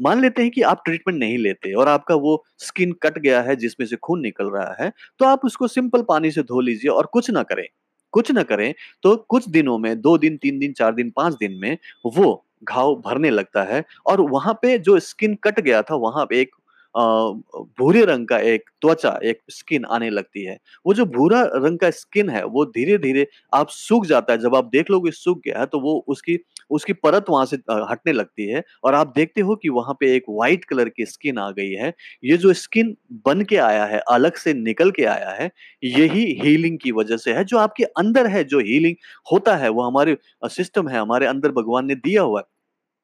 मान 0.00 0.20
लेते 0.20 0.42
हैं 0.42 0.50
कि 0.50 0.62
आप 0.62 0.82
ट्रीटमेंट 0.84 1.18
नहीं 1.18 1.36
लेते 1.38 1.72
और 1.72 1.88
आपका 1.88 2.14
वो 2.16 2.42
स्किन 2.58 2.92
कट 3.02 3.18
गया 3.18 3.40
है 3.42 3.56
जिसमें 3.56 3.86
से 3.86 3.96
खून 3.96 4.20
निकल 4.20 4.46
रहा 4.46 4.76
है, 4.80 4.92
तो 5.18 5.24
आप 5.24 5.44
उसको 5.44 5.68
सिंपल 5.68 6.02
पानी 6.02 6.30
से 6.30 6.42
धो 6.42 6.60
लीजिए 6.60 6.90
और 6.90 7.06
कुछ 7.12 7.30
ना 7.30 7.42
करें। 7.42 7.66
कुछ 8.14 8.30
ना 8.30 8.42
करें 8.42 8.72
तो 9.02 9.14
कुछ 9.28 9.48
दिनों 9.48 9.76
में 9.78 10.00
दो 10.00 10.16
दिन, 10.18 10.36
तीन 10.36 10.58
दिन, 10.58 10.72
चार 10.72 10.94
दिन, 10.94 11.10
पाँच 11.10 11.34
दिन 11.34 11.52
में 11.54 11.76
वो 12.06 12.44
घाव 12.64 12.94
भरने 13.06 13.30
लगता 13.30 13.62
है 13.64 13.84
और 14.06 14.20
वहाँ 14.30 14.54
पे 14.62 14.78
जो 14.80 14.98
स्किन 15.00 15.34
कट 15.44 15.60
गया 15.60 15.82
था, 15.82 15.94
वहाँ 15.96 16.26
पे 16.26 16.40
एक 16.40 16.56
भूरे 16.94 18.04
रंग 18.04 18.26
का 18.28 18.38
एक 18.38 18.64
त्वचा 18.82 19.10
एक 19.24 19.38
स्किन 19.50 19.84
आने 19.86 20.08
लगती 20.10 20.42
है। 20.44 20.56
वो 20.86 20.94
जो 20.94 21.04
भूरा 21.06 21.40
रंग 21.54 21.78
का 21.78 21.90
स्किन 21.92 22.30
है 22.30 22.44
वो 22.46 22.64
धीरे 22.66 22.96
धीरे 22.98 23.26
आप 23.54 23.68
सूख 23.70 24.06
जाता 24.06 24.32
है। 24.32 24.38
जब 24.40 24.54
आप 24.56 24.64
देख 24.72 24.90
लोगे 24.90 25.10
सूख 25.10 25.38
गया 25.46 25.58
है 25.60 25.66
तो 25.66 25.80
वो 25.80 25.94
उसकी 26.08 26.38
उसकी 26.70 26.92
परत 26.94 27.24
वहाँ 27.30 27.44
से 27.46 27.56
हटने 27.90 28.12
लगती 28.12 28.48
है 28.48 28.62
और 28.84 28.94
आप 28.94 29.12
देखते 29.16 29.40
हो 29.40 29.54
कि 29.56 29.68
वहाँ 29.70 29.94
पे 30.00 30.14
एक 30.16 30.24
व्हाइट 30.30 30.64
कलर 30.64 30.88
की 30.90 31.04
स्किन 31.06 31.38
आ 31.38 31.50
गई 31.52 31.70
है। 31.72 31.92
ये 32.24 32.36
जो 32.38 32.52
स्किन 32.54 32.94
बन 33.26 33.42
के 33.44 33.56
आया 33.62 33.84
है 33.86 33.98
अलग 34.10 34.36
से 34.36 34.54
निकल 34.54 34.90
के 34.90 35.04
आया 35.06 35.30
है 35.32 35.50
यही 35.86 36.24
हीलिंग 36.42 36.78
की 36.82 36.92
वजह 36.92 37.16
से 37.18 37.32
है। 37.32 37.44
जो 37.44 37.58
आपके 37.58 37.84
अंदर 37.84 38.26
है 38.28 38.44
जो 38.46 38.60
हीलिंग 38.62 38.96
होता 39.32 39.56
है 39.56 39.68
वो 39.70 39.82
हमारे 39.82 40.16
सिस्टम 40.50 40.88
है 40.88 40.98
हमारे 41.00 41.26
अंदर 41.26 41.52
भगवान 41.52 41.86
ने 41.86 41.94
दिया 41.96 42.22
हुआ 42.22 42.40
है 42.40 42.44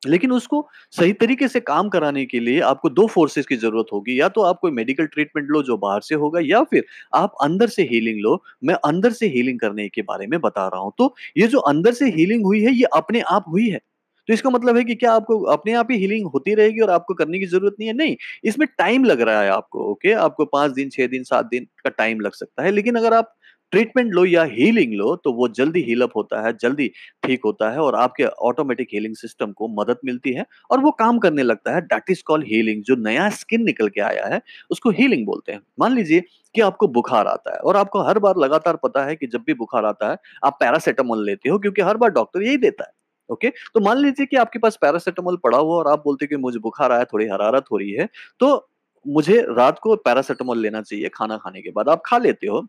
लेकिन 0.03 0.33
उसको 0.33 0.67
सही 0.93 1.13
तरीके 1.15 1.49
से 1.49 1.61
काम 1.63 1.89
कराने 1.89 2.25
के 2.27 2.41
लिए 2.41 2.61
आपको 2.63 2.91
दो 2.91 3.07
फोर्सेस 3.09 3.47
की 3.47 3.57
ज़रूरत 3.57 3.87
होगी। 3.93 4.21
या 4.21 4.29
तो 4.29 4.43
आप 4.43 4.59
कोई 4.63 4.71
मेडिकल 4.73 5.07
ट्रीटमेंट 5.07 5.49
लो 5.51 5.63
जो 5.63 5.77
बाहर 5.79 6.01
से 6.03 6.15
होगा, 6.17 6.41
या 6.43 6.63
फिर 6.65 6.85
आप 7.15 7.35
अंदर 7.43 7.69
से 7.69 7.83
हीलिंग 7.85 8.21
लो। 8.23 8.43
मैं 8.65 8.75
अंदर 8.87 9.13
से 9.13 9.27
हीलिंग 9.29 9.61
करने 9.61 9.89
के 9.89 10.03
बारे 10.05 10.27
में 10.27 10.41
बता 10.41 10.67
रहा 10.69 10.81
हूँ। 10.81 10.93
तो 10.99 11.15
ये 11.39 11.47
जो 11.49 11.59
अंदर 11.67 11.93
से 11.95 12.11
हीलिंग 12.11 12.45
हुई 12.45 12.61
है, 12.63 12.75
ये 12.75 12.85
अपने 12.97 13.21
आप 13.31 13.45
हुई 13.49 13.69
है। 13.69 13.81
तो 14.29 14.35
इसका 14.35 14.51
मतलब 14.51 14.77
है 14.77 14.83
कि 14.85 14.95
क्या 14.95 15.13
आपको 15.13 15.39
अपने 15.49 15.73
आप 15.75 15.89
ही 15.91 15.97
हीलिंग 15.99 16.27
होती 16.35 16.55
रहेगी 16.55 16.81
और 16.81 16.91
आपको 16.91 17.15
करने 17.15 17.39
की 17.39 17.47
ज़रूरत 17.47 17.75
नहीं 17.79 17.89
है? 17.89 17.95
नहीं, 17.95 18.17
इसमें 18.45 18.67
टाइम 18.79 19.05
लग 19.05 19.21
रहा 19.21 19.43
है 19.43 19.51
आपको 19.51 19.85
ओके 19.93 20.13
आपको 20.15 20.45
पाँच 20.47 20.73
दिन, 20.73 20.89
छह 20.91 21.07
दिन, 21.07 21.23
सात 21.25 21.47
दिन 21.47 21.67
का 21.85 21.91
टाइम 21.91 22.21
लग 22.21 22.33
सकता 22.35 22.63
है। 22.63 22.71
लेकिन 22.73 22.95
अगर 22.97 23.15
आप 23.15 23.35
ट्रीटमेंट 23.73 24.13
लो 24.15 24.25
या 24.25 24.43
हीलिंग 24.51 24.93
लो 24.95 25.15
तो 25.19 25.33
वो 25.35 25.49
जल्दी 25.51 25.81
हीलअप 25.83 26.11
होता 26.17 26.41
है, 26.43 26.53
जल्दी 26.55 26.89
ठीक 27.23 27.41
होता 27.45 27.71
है 27.71 27.79
और 27.81 27.95
आपके 27.97 28.25
ऑटोमेटिक 28.25 28.89
हीलिंग 28.93 29.15
सिस्टम 29.17 29.53
को 29.53 29.69
मदद 29.81 29.99
मिलती 30.05 30.33
है 30.35 30.45
और 30.71 30.81
वो 30.81 30.91
काम 30.99 31.19
करने 31.19 31.43
लगता 31.43 31.75
है। 31.75 31.81
दैट 31.83 32.11
इज़ 32.11 32.23
कॉल 32.27 32.43
हीलिंग, 32.45 32.83
जो 32.85 32.97
नया 32.99 33.29
स्किन 33.33 33.65
निकल 33.65 33.89
के 33.89 34.01
आया 34.03 34.27
है, 34.27 34.41
उसको 34.71 34.91
हीलिंग 34.93 35.27
बोलते 35.27 35.53
हैं। 35.53 35.61
मान 35.81 35.95
लीजिए 35.95 36.25
कि 36.55 36.61
आपको 36.63 36.89
बुखार 36.91 37.27
आता 37.29 37.55
है 37.55 37.59
और 37.61 37.77
आपको 37.77 38.03
हर 38.03 38.19
बार 38.19 38.39
लगातार 38.39 38.77
पता 38.83 39.05
है 39.05 39.17
कि 39.17 39.27
जब 39.29 39.43
भी 39.47 39.55
बुखार 39.57 39.85
आता 39.87 40.11
है, 40.11 40.17
आप 40.45 40.57
पैरासिटामोल 40.61 41.25
लेते 41.27 41.49
हो, 41.49 41.59
क्योंकि 41.59 41.83
हर 41.83 41.97
बार 41.97 42.11
डॉक्टर 42.13 42.43
यही 42.43 42.57
देता 42.59 42.85
है, 42.85 42.93
ओके? 43.29 43.49
तो 43.75 43.81
मान 43.81 43.99
लीजिए 43.99 44.27
कि 44.27 44.37
आपके 44.39 44.59
पास 44.59 44.79
पैरासिटामोल 44.83 45.37
पड़ा 45.45 45.59
हुआ 45.59 45.77
और 45.77 45.89
आप 45.89 46.03
बोलते 46.05 46.27
कि 46.27 46.37
मुझे 46.39 46.59
बुखार 46.61 46.93
आया, 46.93 47.05
थोड़ी 47.07 47.27
हरारत 47.27 47.65
हो 47.73 47.77
रही 47.79 47.93
है 47.93 48.09
तो 48.41 48.69
मुझे 49.07 49.41
रात 49.51 49.79
को 49.79 49.97
पैरासिटामोल 49.99 50.59
लेना 50.59 50.81
चाहिए 50.83 51.09
खाना 51.15 51.37
खाने 51.39 51.63
के 51.63 51.71
बाद। 51.71 51.89
आप 51.89 52.03
खा 52.07 52.19
लेते 52.19 52.47
हो 52.47 52.67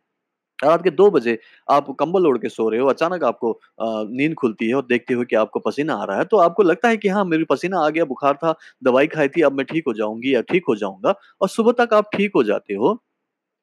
रात 0.59 0.83
के 0.83 0.89
दो 0.91 1.09
बजे 1.11 1.37
आप 1.67 1.87
कंबल 1.99 2.25
ओढ़ 2.27 2.37
के 2.37 2.49
सो 2.49 2.67
रहे 2.69 2.79
हो, 2.79 2.87
अचानक 2.89 3.23
आपको 3.23 3.59
नींद 4.11 4.33
खुलती 4.35 4.67
है 4.67 4.73
और 4.75 4.85
देखते 4.89 5.13
हो 5.13 5.23
कि 5.25 5.35
आपको 5.37 5.59
पसीना 5.61 5.93
आ 5.95 6.03
रहा 6.05 6.17
है 6.17 6.25
तो 6.27 6.37
आपको 6.39 6.63
लगता 6.63 6.89
है 6.89 6.97
कि 6.97 7.07
हाँ 7.09 7.23
मेरी 7.25 7.43
पसीना 7.49 7.79
आ 7.79 7.89
गया, 7.89 8.05
बुखार 8.05 8.33
था, 8.35 8.53
दवाई 8.83 9.07
खाई 9.09 9.27
थी, 9.29 9.41
अब 9.41 9.53
मैं 9.53 9.65
ठीक 9.67 9.83
हो 9.87 9.93
जाऊँगी 9.93 10.35
या 10.35 10.41
ठीक 10.43 10.63
हो 10.69 10.75
जाऊँगा, 10.77 11.13
और 11.41 11.49
सुबह 11.49 11.71
तक 11.79 11.93
आप 11.93 12.09
ठीक 12.15 12.31
हो 12.35 12.43
जाते 12.45 12.73
हो। 12.75 12.97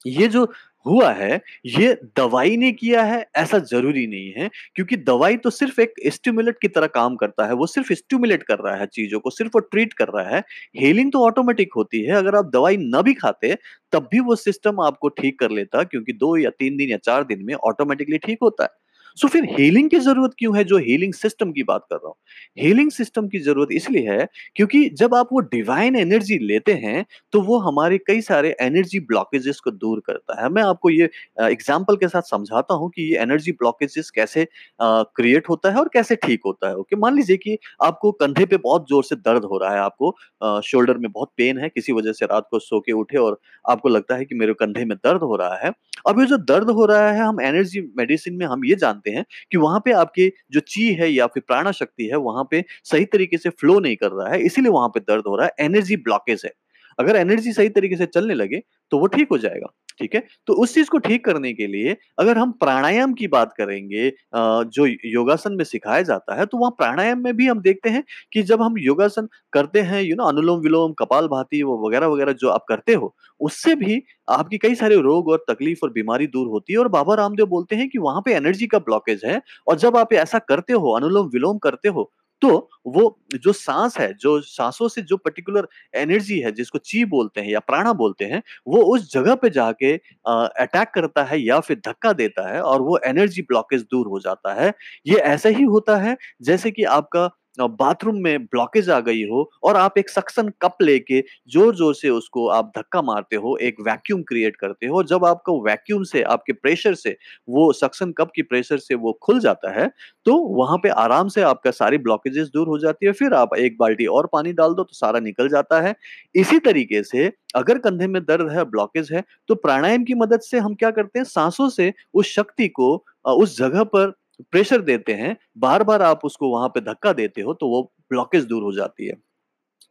ये 0.04 0.28
जो 0.28 0.44
हुआ 0.86 1.10
है, 1.12 1.40
ये 1.68 1.92
दवाई 2.18 2.56
ने 2.56 2.70
किया 2.72 3.02
है, 3.02 3.24
ऐसा 3.36 3.58
ज़रूरी 3.60 4.06
नहीं 4.06 4.32
है, 4.34 4.48
क्योंकि 4.76 4.96
दवाई 4.98 5.36
तो 5.36 5.50
सिर्फ़ 5.50 5.80
एक 5.80 5.94
स्टिमुलेट 6.08 6.58
की 6.62 6.68
तरह 6.68 6.86
काम 6.88 7.16
करता 7.16 7.46
है, 7.46 7.52
वो 7.54 7.66
सिर्फ़ 7.66 7.92
स्टिमुलेट 7.92 8.42
कर 8.42 8.58
रहा 8.58 8.74
है 8.76 8.86
चीज़ों 8.88 9.20
को, 9.20 9.30
सिर्फ़ 9.30 9.50
वो 9.54 9.60
ट्रीट 9.62 9.92
कर 9.94 10.08
रहा 10.08 10.36
है। 10.36 10.42
हीलिंग 10.76 11.12
तो 11.12 11.24
ऑटोमेटिक 11.26 11.72
होती 11.76 12.02
है, 12.02 12.12
अगर 12.12 12.36
आप 12.36 12.50
दवाई 12.52 12.76
ना 12.78 13.02
भी 13.02 13.14
खाते, 13.14 13.54
तब 13.92 14.08
भी 14.12 14.20
वो 14.20 14.36
सिस्टम 14.36 14.80
आपको 14.80 15.08
ठीक 15.12 15.38
कर 15.40 15.50
लेता, 15.50 15.82
क्योंकि 15.84 16.12
दो 16.14 16.36
या 16.36 16.50
तीन 16.50 16.76
दिन 16.76 16.90
या 16.90 16.96
चार 16.98 17.24
दिन 17.24 17.44
में 17.44 17.54
ऑटोमेटिकली 17.54 18.18
ठीक 18.18 18.38
होता 18.42 18.64
है। 18.64 18.85
सो 19.16 19.28
फिर 19.28 19.44
हीलिंग 19.50 19.88
की 19.90 19.98
ज़रूरत 20.00 20.34
क्यों 20.38 20.56
है 20.56 20.62
जो 20.64 20.78
हीलिंग 20.78 21.12
सिस्टम 21.14 21.52
की 21.52 21.62
बात 21.62 21.84
कर 21.90 21.96
रहा 21.96 22.06
हूँ? 22.06 22.14
हीलिंग 22.58 22.90
सिस्टम 22.90 23.28
की 23.28 23.38
ज़रूरत 23.40 23.68
इसलिए 23.72 24.10
है 24.10 24.28
क्योंकि 24.56 24.88
जब 24.94 25.14
आप 25.14 25.28
वो 25.32 25.40
डिवाइन 25.46 25.96
एनर्जी 25.96 26.38
लेते 26.38 26.72
हैं 26.74 27.04
तो 27.32 27.40
वो 27.42 27.58
हमारे 27.60 27.98
कई 27.98 28.20
सारे 28.22 28.54
एनर्जी 28.60 29.00
ब्लॉकेजेस 29.02 29.60
को 29.60 29.70
दूर 29.70 30.00
करता 30.06 30.40
है। 30.42 30.48
मैं 30.50 30.62
आपको 30.62 30.90
ये 30.90 31.08
एग्ज़ाम्पल 31.40 31.96
के 31.96 32.08
साथ 32.08 32.22
समझाता 32.30 32.74
हूँ 32.74 32.90
कि 32.90 33.02
ये 33.02 33.18
एनर्जी 33.22 33.52
ब्लॉकेजेस 33.52 34.10
कैसे 34.10 34.46
क्रिएट 34.80 35.48
होता 35.48 35.70
है 35.70 35.78
और 35.78 35.90
कैसे 35.92 36.16
ठीक 36.16 36.40
होता 36.46 36.68
है 36.68 36.76
ओके 36.76 36.96
मान 36.96 37.14
लीजिए 37.16 37.36
कि 37.36 37.58
आपको 37.84 38.12
कंधे 38.14 38.44
पे 38.46 38.56
बहुत 38.58 38.88
ज़ोर 38.88 39.04
से 39.04 39.16
दर्द 39.16 39.44
हो 39.44 39.58
रहा 39.58 39.72
है, 39.72 39.78
आपको 39.80 40.60
शोल्डर 40.62 40.98
में 40.98 41.10
बहुत 41.10 41.30
पेन 41.36 41.58
है, 41.58 41.68
किसी 41.68 41.92
वजह 41.92 42.12
से 42.12 42.26
रात 42.26 42.46
को 42.50 42.58
सो 42.58 42.80
के 42.80 42.92
उठे 42.92 43.18
और 43.18 43.38
आपको 43.64 43.88
लगता 43.88 44.16
है 44.16 44.24
कि 44.24 44.34
मेरे 44.34 44.52
कंधे 44.54 44.84
में 44.84 44.96
दर्द 44.98 45.22
हो 45.22 45.36
रहा 45.36 45.56
है। 45.56 45.72
अब 46.08 46.20
ये 46.20 46.26
जो 46.26 46.36
दर्द 46.38 46.70
हो 46.70 46.84
रहा 46.86 47.10
है, 47.10 47.20
हम 47.20 47.40
एनर्जी 47.42 47.80
मेडिसिन 47.98 48.34
में 48.36 48.46
हम 48.46 48.64
ये 48.64 48.74
जानते 48.76 49.05
जानते 49.06 49.10
हैं 49.12 49.24
कि 49.52 49.58
वहाँ 49.58 49.80
पे 49.84 49.92
आपके 49.94 50.28
जो 50.52 50.60
ची 50.68 50.92
है 50.94 51.10
या 51.10 51.26
फिर 51.28 51.42
प्राणा 51.46 51.72
शक्ति 51.72 52.06
है, 52.06 52.16
वहाँ 52.18 52.44
पे 52.50 52.64
सही 52.84 53.04
तरीके 53.06 53.38
से 53.38 53.50
फ्लो 53.50 53.78
नहीं 53.80 53.96
कर 53.96 54.10
रहा 54.12 54.28
है, 54.30 54.40
इसीलिए 54.42 54.70
वहाँ 54.72 54.88
पे 54.88 55.00
दर्द 55.02 55.24
हो 55.28 55.36
रहा 55.36 55.46
है 55.48 55.64
एनर्जी 55.66 55.96
ब्लॉकेज 55.98 56.42
है। 56.44 56.52
अगर 56.98 57.16
एनर्जी 57.16 57.52
सही 57.52 57.68
तरीके 57.70 57.96
से 57.96 58.06
चलने 58.08 58.34
लगे 58.34 58.62
तो 58.92 58.98
वो 58.98 59.06
ठीक 59.06 59.28
हो 59.30 59.38
जाएगा, 59.38 59.66
ठीक 60.00 60.14
है? 60.14 60.22
तो 60.46 60.54
उस 60.54 60.74
चीज़ 60.74 60.88
को 60.90 60.98
ठीक 60.98 61.24
करने 61.24 61.52
के 61.52 61.66
लिए 61.66 61.96
अगर 62.18 62.38
हम 62.38 62.52
प्राणायाम 62.60 63.12
की 63.14 63.26
बात 63.28 63.52
करेंगे 63.58 64.08
जो 64.34 64.86
योगासन 64.86 65.52
में 65.52 65.64
सिखाया 65.64 66.02
जाता 66.02 66.38
है 66.38 66.46
तो 66.46 66.58
वहाँ 66.58 66.70
प्राणायाम 66.78 67.22
में 67.22 67.36
भी 67.36 67.46
हम 67.46 67.60
देखते 67.60 67.90
हैं 67.90 68.02
कि 68.32 68.42
जब 68.42 68.62
हम 68.62 68.78
योगासन 68.78 69.28
करते 69.52 69.80
हैं 69.82 70.02
यू 70.02 70.16
नो 70.16 70.24
अनुलोम 70.26 70.60
विलोम, 70.60 70.92
कपाल 70.98 71.28
भाती, 71.28 71.62
वो 71.62 71.86
वगैरह 71.86 72.06
वगैरह 72.06 72.32
जो 72.34 72.48
आप 72.50 72.64
करते 72.68 72.94
हो, 72.94 73.14
उससे 73.40 73.74
भी 73.76 74.02
आपकी 74.28 74.58
कई 74.58 74.74
सारे 74.74 74.96
रोग 75.02 75.28
और 75.28 75.44
तकलीफ़ 75.48 75.78
और 75.82 75.90
बीमारी 75.92 76.26
दूर 76.28 76.48
होती 76.48 76.72
है 76.72 76.78
और 76.78 76.88
बाबा 76.90 77.14
रामदेव 77.14 77.46
बोलते 77.46 77.76
हैं 77.76 77.88
कि 77.88 77.98
वहाँ 78.00 78.20
पे 78.24 78.34
एनर्जी 78.34 78.66
का 78.66 78.78
ब्लॉकेज 78.80 79.22
है 79.24 79.40
और 79.68 79.78
जब 79.78 79.96
आप 79.96 80.12
ऐसा 80.14 80.38
करते 80.40 80.72
हो, 80.72 80.92
अनुलोम 80.92 81.28
विलोम 81.30 81.58
करते 81.58 81.88
हो 81.88 82.10
तो 82.42 82.48
वो 82.88 83.02
जो 83.36 83.52
सांस 83.54 83.96
है, 83.98 84.12
जो 84.14 84.40
सांसों 84.42 84.88
से 84.88 85.02
जो 85.02 85.16
पर्टिकुलर 85.18 85.68
एनर्जी 85.94 86.38
है, 86.40 86.52
जिसको 86.52 86.78
ची 86.80 87.04
बोलते 87.06 87.40
हैं 87.40 87.48
या 87.48 87.60
प्राणा 87.62 87.92
बोलते 87.94 88.24
हैं, 88.24 88.42
वो 88.68 88.82
उस 88.94 89.12
जगह 89.12 89.34
पे 89.36 89.50
जाके 89.50 89.92
अटैक 90.26 90.90
करता 90.94 91.24
है 91.24 91.40
या 91.40 91.58
फिर 91.60 91.80
धक्का 91.86 92.12
देता 92.14 92.48
है 92.48 92.60
और 92.62 92.82
वो 92.82 92.98
एनर्जी 93.06 93.42
ब्लॉकेज 93.44 93.82
दूर 93.84 94.06
हो 94.08 94.20
जाता 94.20 94.54
है। 94.54 94.72
ये 95.06 95.16
ऐसा 95.26 95.48
ही 95.50 95.64
होता 95.66 95.96
है 95.98 96.16
जैसे 96.42 96.70
कि 96.70 96.84
आपका 96.92 97.28
बाथरूम 97.58 98.16
में 98.20 98.44
ब्लॉकेज 98.44 98.88
आ 98.90 98.98
गई 99.00 99.22
हो 99.24 99.50
और 99.64 99.76
आप 99.76 99.98
एक 99.98 100.10
सक्सन 100.10 100.48
कप 100.62 100.76
लेके 100.82 101.20
ज़ोर 101.50 101.74
ज़ोर 101.76 101.94
से 101.94 102.08
उसको 102.10 102.46
आप 102.50 102.72
धक्का 102.76 103.02
मारते 103.02 103.36
हो, 103.36 103.56
एक 103.58 103.76
वैक्यूम 103.80 104.22
क्रिएट 104.24 104.56
करते 104.56 104.86
हो, 104.86 105.02
जब 105.04 105.24
आपका 105.24 105.52
वैक्यूम 105.64 106.02
से, 106.04 106.22
आपके 106.24 106.52
प्रेशर 106.54 106.94
से, 106.96 107.16
वो 107.48 107.72
सक्शन 107.74 108.12
कप 108.12 108.30
की 108.36 108.42
प्रेशर 108.44 108.78
से 108.78 108.94
वो 108.96 109.12
खुल 109.22 109.40
जाता 109.40 109.70
है 109.72 109.90
तो 110.26 110.36
वहाँ 110.56 110.76
पे 110.78 110.88
आराम 110.90 111.28
से 111.28 111.42
आपका 111.44 111.70
सारी 111.72 111.98
ब्लॉकेजेस 111.98 112.48
दूर 112.54 112.68
हो 112.68 112.78
जाती 112.78 113.06
है, 113.06 113.12
फिर 113.12 113.34
आप 113.34 113.56
एक 113.56 113.76
बाल्टी 113.80 114.06
और 114.08 114.28
पानी 114.32 114.52
डाल 114.54 114.74
दो 114.74 114.82
तो 114.84 114.94
सारा 114.94 115.20
निकल 115.20 115.48
जाता 115.48 115.80
है। 115.80 115.94
इसी 116.34 116.58
तरीके 116.60 117.02
से 117.04 117.30
अगर 117.56 117.78
कंधे 117.80 118.06
में 118.06 118.22
दर्द 118.24 118.50
है 118.52 118.64
ब्लॉकेज 118.66 119.08
है 119.12 119.22
तो 119.48 119.54
प्राणायाम 119.56 120.04
की 120.04 120.14
मदद 120.16 120.40
से 120.42 120.58
हम 120.58 120.74
क्या 120.74 120.90
करते 120.92 121.18
हैं, 121.18 121.24
सांसों 121.26 121.68
से 121.70 121.92
उस 122.14 122.34
शक्ति 122.34 122.68
को 122.70 122.94
उस 123.28 123.58
जगह 123.58 123.82
पर 123.86 124.12
प्रेशर 124.42 124.80
देते 124.82 125.12
हैं 125.12 125.36
बार 125.58 125.82
बार 125.84 126.02
आप 126.02 126.24
उसको 126.24 126.48
वहाँ 126.50 126.68
पे 126.68 126.80
धक्का 126.82 127.12
देते 127.12 127.40
हो 127.40 127.54
तो 127.54 127.68
वो 127.68 127.82
ब्लॉकेज 128.10 128.44
दूर 128.44 128.62
हो 128.62 128.72
जाती 128.72 129.06
है। 129.06 129.14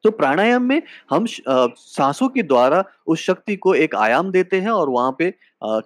तो 0.04 0.12
प्राणायाम 0.12 0.64
में 0.64 0.82
हम 1.10 1.26
सांसों 1.28 2.28
के 2.30 2.44
द्वारा 2.44 2.84
उस 3.08 3.20
शक्ति 3.22 3.56
को 3.56 3.74
एक 3.76 3.96
आयाम 3.96 4.32
देते 4.32 4.60
हैं 4.62 4.70
और 4.70 4.90
वहाँ 4.90 5.16
पे 5.20 5.30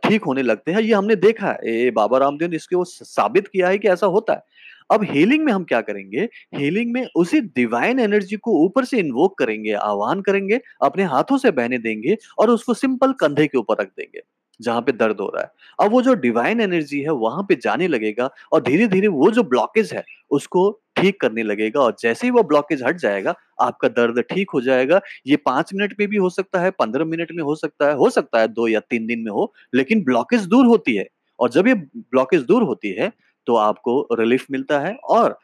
ठीक 0.03 0.23
होने 0.23 0.41
लगते 0.41 0.71
हैं। 0.71 0.81
ये 0.81 0.93
हमने 0.93 1.15
देखा 1.17 1.47
है। 1.47 1.75
ये 1.75 1.91
बाबा 1.91 2.17
रामदेव 2.17 2.49
ने 2.49 2.55
इसके 2.55 2.75
वो 2.75 2.83
साबित 2.83 3.47
किया 3.47 3.67
है 3.69 3.77
कि 3.77 3.87
ऐसा 3.87 4.07
होता 4.07 4.33
है। 4.33 4.43
अब 4.89 5.03
हीलिंग 5.05 5.43
में 5.45 5.51
हम 5.53 5.63
क्या 5.63 5.79
करेंगे? 5.81 6.27
हीलिंग 6.55 6.91
में 6.93 7.07
उसी 7.15 7.41
डिवाइन 7.41 7.99
एनर्जी 7.99 8.37
को 8.37 8.51
ऊपर 8.63 8.85
से 8.85 8.99
इन्वोक 8.99 9.37
करेंगे, 9.39 9.73
आह्वान 9.73 10.21
करेंगे, 10.21 10.59
अपने 10.83 11.03
हाथों 11.05 11.37
से 11.37 11.51
बहने 11.51 11.77
देंगे 11.79 12.17
और 12.37 12.49
उसको 12.49 12.73
सिंपल 12.75 13.13
कंधे 13.19 13.47
के 13.47 13.57
ऊपर 13.57 13.81
रख 13.81 13.87
देंगे। 13.89 14.21
जहाँ 14.59 14.81
पे 14.81 14.91
दर्द 14.91 15.19
हो 15.21 15.27
रहा 15.35 15.43
है। 15.43 15.51
अब 15.79 15.91
वो 15.91 16.01
जो 16.01 16.13
डिवाइन 16.15 16.61
एनर्जी 16.61 16.99
है, 17.01 17.11
वहाँ 17.11 17.43
पे 17.43 17.55
जाने 17.57 17.87
लगेगा 17.87 18.29
और 18.53 18.61
धीरे 18.63 18.87
धीरे 18.87 19.07
वो 19.09 19.31
जो 19.31 19.43
ब्लॉकेज 19.45 19.93
है, 19.93 20.03
उसको 20.31 20.69
ठीक 20.95 21.19
करने 21.21 21.43
लगेगा 21.43 21.81
और 21.81 21.95
जैसे 22.01 22.27
ही 22.27 22.31
वो 22.31 22.43
ब्लॉकेज 22.43 22.83
हट 22.83 22.97
जाएगा, 22.97 23.33
आपका 23.61 23.87
दर्द 23.89 24.19
ठीक 24.31 24.51
हो 24.53 24.61
जाएगा। 24.61 24.99
ये 25.27 25.35
पाँच 25.45 25.73
मिनट 25.73 25.95
में 25.99 26.07
भी 26.09 26.17
हो 26.17 26.29
सकता 26.29 26.59
है, 26.59 26.71
पंद्रह 26.71 27.05
मिनट 27.05 27.31
में 27.33 27.43
हो 27.43 27.55
सकता 27.55 27.87
है, 27.87 27.95
हो 27.95 28.09
सकता 28.09 28.39
है 28.39 28.47
दो 28.49 28.67
या 28.67 28.79
तीन 28.81 29.05
दिन 29.07 29.19
में 29.19 29.31
हो, 29.31 29.51
लेकिन 29.73 30.03
ब्लॉकेज 30.03 30.45
दूर 30.47 30.65
होती 30.65 30.95
है। 30.95 31.07
और 31.39 31.49
जब 31.49 31.67
ये 31.67 31.73
ब्लॉकेज 31.75 32.41
दूर 32.43 32.63
होती 32.63 32.91
है 32.93 33.11
तो 33.47 33.55
आपको 33.57 34.07
रिलीफ 34.13 34.45
मिलता 34.51 34.79
है 34.79 34.93
और 35.09 35.37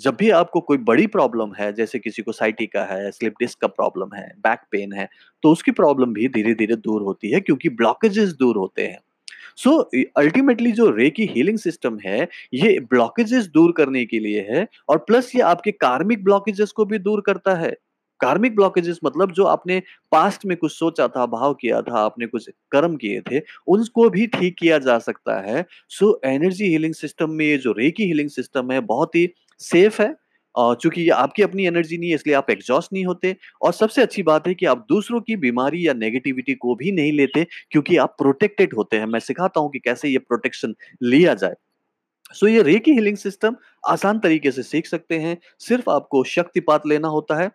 जब 0.00 0.16
भी 0.16 0.30
आपको 0.30 0.60
कोई 0.60 0.78
बड़ी 0.78 1.06
प्रॉब्लम 1.06 1.52
है 1.54 1.72
जैसे 1.72 1.98
किसी 1.98 2.22
को 2.22 2.32
साइटी 2.32 2.66
का 2.66 2.82
है 2.84 3.10
स्लिप 3.10 3.34
डिस्क 3.40 3.60
का 3.60 3.66
प्रॉब्लम 3.66 4.14
है 4.14 4.26
बैक 4.38 4.60
पेन 4.70 4.92
है 4.92 5.08
तो 5.42 5.52
उसकी 5.52 5.70
प्रॉब्लम 5.72 6.12
भी 6.12 6.28
धीरे 6.28 6.54
धीरे 6.54 6.76
दूर 6.78 7.02
होती 7.02 7.30
है 7.30 7.40
क्योंकि 7.40 7.68
ब्लॉकेजेस 7.68 8.32
दूर 8.38 8.56
होते 8.56 8.86
हैं। 8.86 8.98
सो 9.56 9.70
so, 9.70 10.04
अल्टीमेटली 10.16 10.72
जो 10.72 10.88
रे 10.90 11.10
की 11.10 11.26
हीलिंग 11.26 11.58
सिस्टम 11.58 11.98
है 11.98 12.28
ये 12.54 12.78
ब्लॉकेजेस 12.90 13.46
दूर 13.54 13.72
करने 13.76 14.04
के 14.04 14.18
लिए 14.18 14.46
है 14.50 14.66
और 14.88 14.98
प्लस 14.98 15.34
ये 15.36 15.42
आपके 15.42 15.72
कार्मिक 15.72 16.24
ब्लॉकेजेस 16.24 16.72
को 16.72 16.84
भी 16.84 16.98
दूर 16.98 17.20
करता 17.20 17.54
है। 17.54 17.74
कार्मिक 18.20 18.54
ब्लॉकेजेस 18.56 18.98
मतलब 19.04 19.30
जो 19.32 19.44
आपने 19.44 19.80
पास्ट 20.12 20.44
में 20.46 20.56
कुछ 20.56 20.72
सोचा 20.72 21.06
था 21.08 21.26
भाव 21.26 21.54
किया 21.54 21.80
था 21.82 21.98
आपने 21.98 22.26
कुछ 22.26 22.48
कर्म 22.72 22.96
किए 22.96 23.20
थे 23.30 23.40
उनको 23.66 24.08
भी 24.10 24.26
ठीक 24.28 24.56
किया 24.58 24.78
जा 24.78 24.98
सकता 24.98 25.38
है। 25.40 25.64
सो 25.88 26.20
एनर्जी 26.24 26.66
हीलिंग 26.66 26.94
सिस्टम 26.94 27.30
में 27.30 27.44
ये 27.46 27.56
जो 27.58 27.72
रे 27.72 27.90
की 27.90 28.04
हीलिंग 28.04 28.30
सिस्टम 28.30 28.70
है 28.72 28.80
बहुत 28.80 29.14
ही 29.16 29.26
सेफ़ 29.60 30.02
है 30.02 30.08
अ, 30.54 30.74
चूँकि 30.74 31.00
ये 31.02 31.10
आपकी 31.12 31.42
अपनी 31.42 31.66
एनर्जी 31.66 31.96
नहीं 31.98 32.08
है 32.10 32.14
इसलिए 32.14 32.34
आप 32.36 32.50
एग्ज़ॉस्ट 32.50 32.92
नहीं 32.92 33.04
होते 33.06 33.34
और 33.62 33.72
सबसे 33.74 34.02
अच्छी 34.02 34.22
बात 34.24 34.46
है 34.46 34.54
कि 34.54 34.66
आप 34.66 34.84
दूसरों 34.88 35.20
की 35.22 35.36
बीमारी 35.38 35.86
या 35.86 35.92
नेगेटिविटी 35.94 36.54
को 36.56 36.74
भी 36.76 36.92
नहीं 36.92 37.12
लेते 37.12 37.46
क्योंकि 37.72 37.96
आप 37.98 38.14
प्रोटेक्टेड 38.18 38.74
होते 38.74 38.96
हैं। 38.96 39.06
मैं 39.08 39.20
सिखाता 39.20 39.60
हूँ 39.60 39.70
कि 39.70 39.78
कैसे 39.80 40.08
ये 40.08 40.18
प्रोटेक्शन 40.20 40.74
लिया 41.04 41.34
जाए। 41.36 41.54
सो 42.34 42.48
ये 42.48 42.62
रेकी 42.64 42.92
हीलिंग 42.92 43.16
सिस्टम 43.18 43.56
आसान 43.88 44.18
तरीके 44.20 44.50
से 44.52 44.62
सीख 44.64 44.86
सकते 44.86 45.18
हैं। 45.20 45.36
सिर्फ़ 45.60 45.90
आपको 45.90 46.24
शक्तिपात 46.26 46.86
लेना 46.86 47.08
होता 47.10 47.36
है, 47.36 47.50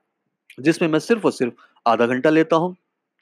जिसमें 0.60 0.90
मैं 0.90 1.00
सिर्फ़ 1.02 1.26
और 1.26 1.32
सिर्फ़ 1.34 1.54
आधा 1.86 2.08
घंटा 2.08 2.30
लेता 2.32 2.56
हूँ। 2.58 2.76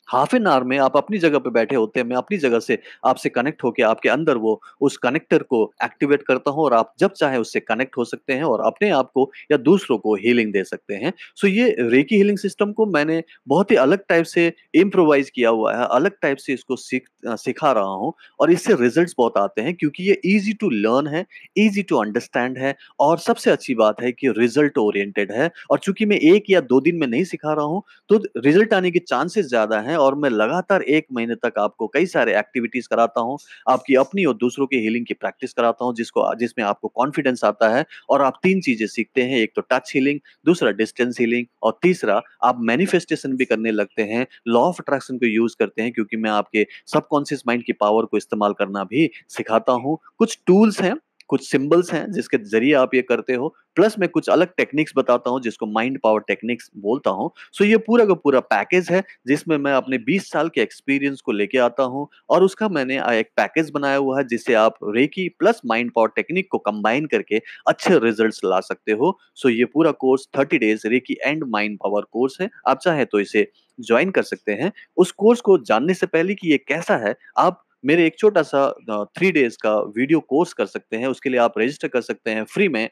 हाफ़ 0.07 0.35
एन 0.35 0.47
आवर 0.47 0.63
में 0.65 0.77
आप 0.79 0.95
अपनी 0.97 1.17
जगह 1.19 1.39
पे 1.39 1.49
बैठे 1.51 1.75
होते 1.75 1.99
हैं, 1.99 2.05
मैं 2.07 2.15
अपनी 2.17 2.37
जगह 2.37 2.59
से 2.59 2.77
आपसे 3.05 3.29
कनेक्ट 3.29 3.63
होकर 3.63 3.83
आपके 3.83 4.09
अंदर 4.09 4.37
वो 4.37 4.59
उस 4.81 4.97
कनेक्टर 4.97 5.43
को 5.45 5.61
एक्टिवेट 5.83 6.23
करता 6.23 6.51
हूँ 6.51 6.63
और 6.63 6.73
आप 6.73 6.93
जब 6.99 7.11
चाहे 7.13 7.37
उससे 7.37 7.59
कनेक्ट 7.61 7.97
हो 7.97 8.05
सकते 8.05 8.33
हैं 8.33 8.43
और 8.43 8.61
अपने 8.65 8.89
आप 8.91 9.11
को 9.13 9.29
या 9.51 9.57
दूसरों 9.59 9.97
को 9.97 10.15
हीलिंग 10.17 10.51
दे 10.53 10.63
सकते 10.63 10.93
हैं। 10.95 11.13
सो 11.37 11.47
ये 11.47 11.69
रेकी 11.81 12.15
हीलिंग 12.15 12.37
सिस्टम 12.37 12.71
को 12.73 12.85
मैंने 12.87 13.21
बहुत 13.47 13.71
ही 13.71 13.75
अलग 13.77 14.03
टाइप 14.09 14.25
से 14.25 14.51
इम्प्रोवाइज़ 14.75 15.31
किया 15.35 15.49
हुआ 15.51 15.73
है, 15.73 15.87
अलग 15.87 16.17
टाइप 16.21 16.37
से 16.37 16.53
इसको 16.53 16.75
सीख 16.77 17.07
सिखा 17.37 17.71
रहा 17.71 17.93
हूँ 17.95 18.13
और 18.39 18.51
इससे 18.51 18.75
रिज़ल्ट 18.75 19.13
बहुत 19.17 19.37
आते 19.37 19.61
हैं 19.61 19.73
क्योंकि 19.75 20.03
ये 20.03 20.19
ईज़ी 20.25 20.53
टू 20.55 20.69
लर्न 20.71 21.07
है, 21.07 21.25
ईज़ी 21.57 21.81
टू 21.83 21.97
अंडरस्टैंड 21.97 22.57
है 22.57 22.75
और 22.99 23.17
सबसे 23.19 23.51
अच्छी 23.51 23.75
बात 23.75 24.01
है 24.01 24.11
कि 24.11 24.29
रिज़ल्ट 24.37 24.77
ओरिएंटेड 24.77 25.31
है 25.31 25.49
और 25.71 25.79
चूँकि 25.79 26.05
मैं 26.05 26.17
एक 26.33 26.49
या 26.49 26.61
दो 26.63 26.79
दिन 26.81 26.95
में 26.97 27.07
नहीं 27.07 27.23
सिखा 27.25 27.53
रहा 27.53 27.65
हूँ, 27.65 27.81
तो 28.09 28.17
रिज़ल्ट 28.37 28.73
आने 28.73 28.91
के 28.91 28.99
चांसेस 29.01 29.45
ज़्यादा 29.47 29.79
हैं 29.81 29.92
और 29.95 30.15
मैं 30.15 30.29
लगातार 30.29 30.81
1 30.83 31.05
महीने 31.13 31.35
तक 31.37 31.59
आपको 31.59 31.87
कई 31.89 32.05
सारे 32.07 32.37
एक्टिविटीज़ 32.39 32.87
कराता 32.89 33.21
हूँ, 33.21 33.37
आपकी 33.69 33.95
अपनी 33.95 34.25
और 34.25 34.35
दूसरों 34.37 34.67
की 34.67 34.77
हीलिंग 34.79 35.05
की 35.05 35.13
प्रैक्टिस 35.15 35.53
कराता 35.53 35.85
हूँ 35.85 35.93
जिसको 35.95 36.33
जिसमें 36.35 36.65
आपको 36.65 36.87
कॉन्फिडेंस 36.95 37.43
आता 37.43 37.69
है 37.69 37.85
और 38.09 38.21
आप 38.21 38.39
3 38.43 38.61
चीज़ें 38.61 38.85
सीखते 38.87 39.21
हैं, 39.23 39.37
एक 39.37 39.51
तो 39.55 39.61
टच 39.71 39.91
हीलिंग, 39.95 40.19
दूसरा 40.45 40.71
डिस्टेंस 40.73 41.19
हीलिंग 41.19 41.45
और 41.63 41.77
तीसरा 41.83 42.21
आप 42.43 42.59
मैनिफेस्टेशन 42.63 43.35
भी 43.37 43.45
करने 43.45 43.71
लगते 43.71 44.03
हैं, 44.03 44.25
लॉ 44.47 44.61
ऑफ़ 44.63 44.81
अट्रैक्शन 44.81 45.17
को 45.17 45.25
यूज़ 45.27 45.55
करते 45.59 45.81
हैं 45.81 45.91
क्योंकि 45.93 46.17
मैं 46.17 46.29
आपके 46.31 46.65
सबकॉन्शियस 46.87 47.43
माइंड 47.47 47.63
की 47.63 47.73
पावर 47.75 48.05
को 48.05 48.17
इस्तेमाल 48.17 48.53
करना 48.53 48.83
भी 48.85 49.09
सिखाता 49.29 49.73
हूँ। 49.73 49.97
कुछ 50.19 50.37
टूल्स 50.47 50.81
हैं, 50.81 50.95
कुछ 51.33 51.49
सिंबल्स 51.49 51.93
हैं 51.93 52.05
जिसके 52.11 52.37
ज़रिए 52.45 52.73
आप 52.75 52.95
ये 52.95 53.01
करते 53.03 53.33
हो, 53.33 53.47
प्लस 53.77 53.95
मैं 53.99 54.09
कुछ 54.09 54.29
अलग 54.29 54.47
टेक्निक्स 54.57 54.93
बताता 54.97 55.29
हूँ 55.29 55.41
जिसको 55.41 55.65
माइंड 55.67 55.99
पावर 56.03 56.19
टेक्निक्स 56.27 56.69
बोलता 56.79 57.09
हूँ। 57.11 57.29
सो 57.53 57.65
ये 57.65 57.77
पूरा 57.79 58.05
का 58.05 58.13
पूरा 58.15 58.39
पैकेज 58.51 58.89
है 58.91 59.03
जिसमें 59.27 59.57
मैं 59.57 59.73
अपने 59.73 59.97
20 60.01 60.29
साल 60.31 60.49
के 60.49 60.61
एक्सपीरियंस 60.61 61.21
को 61.21 61.31
लेके 61.31 61.57
आता 61.59 61.83
हूँ 61.85 62.07
और 62.29 62.43
उसका 62.43 62.69
मैंने 62.69 62.99
एक 63.11 63.29
पैकेज 63.37 63.69
बनाया 63.71 63.97
हुआ 63.97 64.17
है 64.17 64.23
जिससे 64.27 64.53
आप 64.55 64.75
Reiki 64.95 65.27
plus 65.39 65.61
mind 65.65 65.91
power 65.95 66.09
technique 66.15 66.47
को 66.51 66.57
कंबाइन 66.59 67.05
करके 67.07 67.41
अच्छे 67.67 67.97
रिज़ल्ट 67.99 68.45
ला 68.45 68.59
सकते 68.61 68.91
हो। 68.93 69.17
सो 69.35 69.49
ये 69.49 69.65
पूरा 69.65 69.91
course 69.97 70.27
30 70.33 70.57
days 70.59 70.87
Reiki 70.87 71.17
and 71.23 71.43
mind 71.49 71.77
power 71.77 72.05
course 72.11 72.37
है। 72.41 72.49
आप 72.67 72.79
चाहें 72.79 73.05
तो 73.05 73.19
इसे 73.19 73.47
ज्वाइन 73.79 74.09
कर 74.11 74.23
सकते 74.23 74.51
हैं। 74.53 74.71
उस 74.97 75.11
कोर्स 75.13 75.41
को 75.41 75.57
जानने 75.59 75.93
से 75.93 76.05
पहले 76.07 76.33
कि 76.35 76.51
ये 76.51 76.57
कैसा 76.59 76.97
है, 76.97 77.15
आप 77.37 77.62
मेरे 77.85 78.05
एक 78.07 78.17
छोटा-सा 78.19 78.69
थ्री 79.17 79.31
डेज़ 79.31 79.57
का 79.63 79.75
वीडियो 79.97 80.19
कोर्स 80.19 80.53
कर 80.53 80.65
सकते 80.65 80.97
हैं। 80.97 81.07
उसके 81.07 81.29
लिए 81.29 81.39
आप 81.39 81.57
रजिस्टर 81.57 81.87
कर 81.87 82.01
सकते 82.01 82.31
हैं 82.31 82.43
फ्री 82.43 82.67
में 82.69 82.89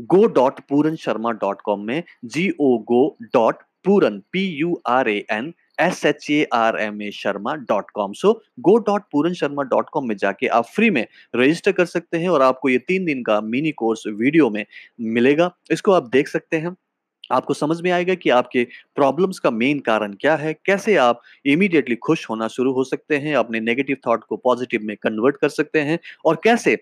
go 0.00 0.24
dot 0.26 0.60
Puran 0.68 0.96
Sharma 0.96 1.30
dot 1.30 1.60
com 1.64 1.80
में 1.80 2.02
G 2.24 2.50
O 2.60 2.76
go 2.88 3.16
dot 3.34 3.62
Puran 3.84 4.18
P 4.32 4.46
U 4.46 4.80
R 4.86 5.08
A 5.08 5.24
N 5.32 5.52
S 5.80 6.04
H 6.06 6.26
A 6.30 6.42
R 6.52 6.78
M 6.80 7.02
A 7.02 7.10
Sharma 7.10 7.54
dot 7.54 7.90
com. 7.90 8.12
So 8.12 8.32
go 8.60 8.76
dot 8.78 9.02
Puran 9.12 9.34
Sharma 9.34 9.62
dot 9.62 9.88
com 9.92 10.08
में 10.08 10.16
जाके 10.16 10.46
आप 10.46 10.64
free 10.66 10.90
में 10.90 11.06
register 11.36 11.72
कर 11.72 11.84
सकते 11.86 12.18
हैं 12.18 12.28
और 12.28 12.42
आपको 12.42 12.68
ये 12.68 12.78
तीन 12.78 13.04
दिन 13.04 13.22
का 13.22 13.40
मिनी 13.40 13.72
कोर्स 13.72 14.02
वीडियो 14.06 14.50
में 14.50 14.64
मिलेगा। 15.00 15.50
इसको 15.70 15.92
आप 15.92 16.08
देख 16.08 16.28
सकते 16.28 16.56
हैं। 16.56 16.76
आपको 17.30 17.54
समझ 17.54 17.80
में 17.82 17.90
आएगा 17.90 18.14
कि 18.14 18.30
आपके 18.30 18.66
प्रॉब्लम्स 18.96 19.38
का 19.38 19.50
मेन 19.50 19.80
कारण 19.80 20.14
क्या 20.20 20.36
है, 20.36 20.52
कैसे 20.56 20.96
आप 20.96 21.22
इमीडिएटली 21.46 21.96
खुश 21.96 22.28
होना 22.30 22.48
शुरू 22.48 22.72
हो 22.72 22.84
सकते 22.84 23.16
हैं, 23.16 23.34
अपने 23.36 23.60
नेगेटिव 23.60 23.96
थॉट 24.06 24.24
को 24.24 24.36
पॉजिटिव 24.38 24.82
में 24.84 24.96
कन्वर्ट 24.96 25.36
कर 25.36 25.48
सकते 25.50 25.80
हैं 25.80 25.98
और 26.24 26.40
कैसे 26.44 26.76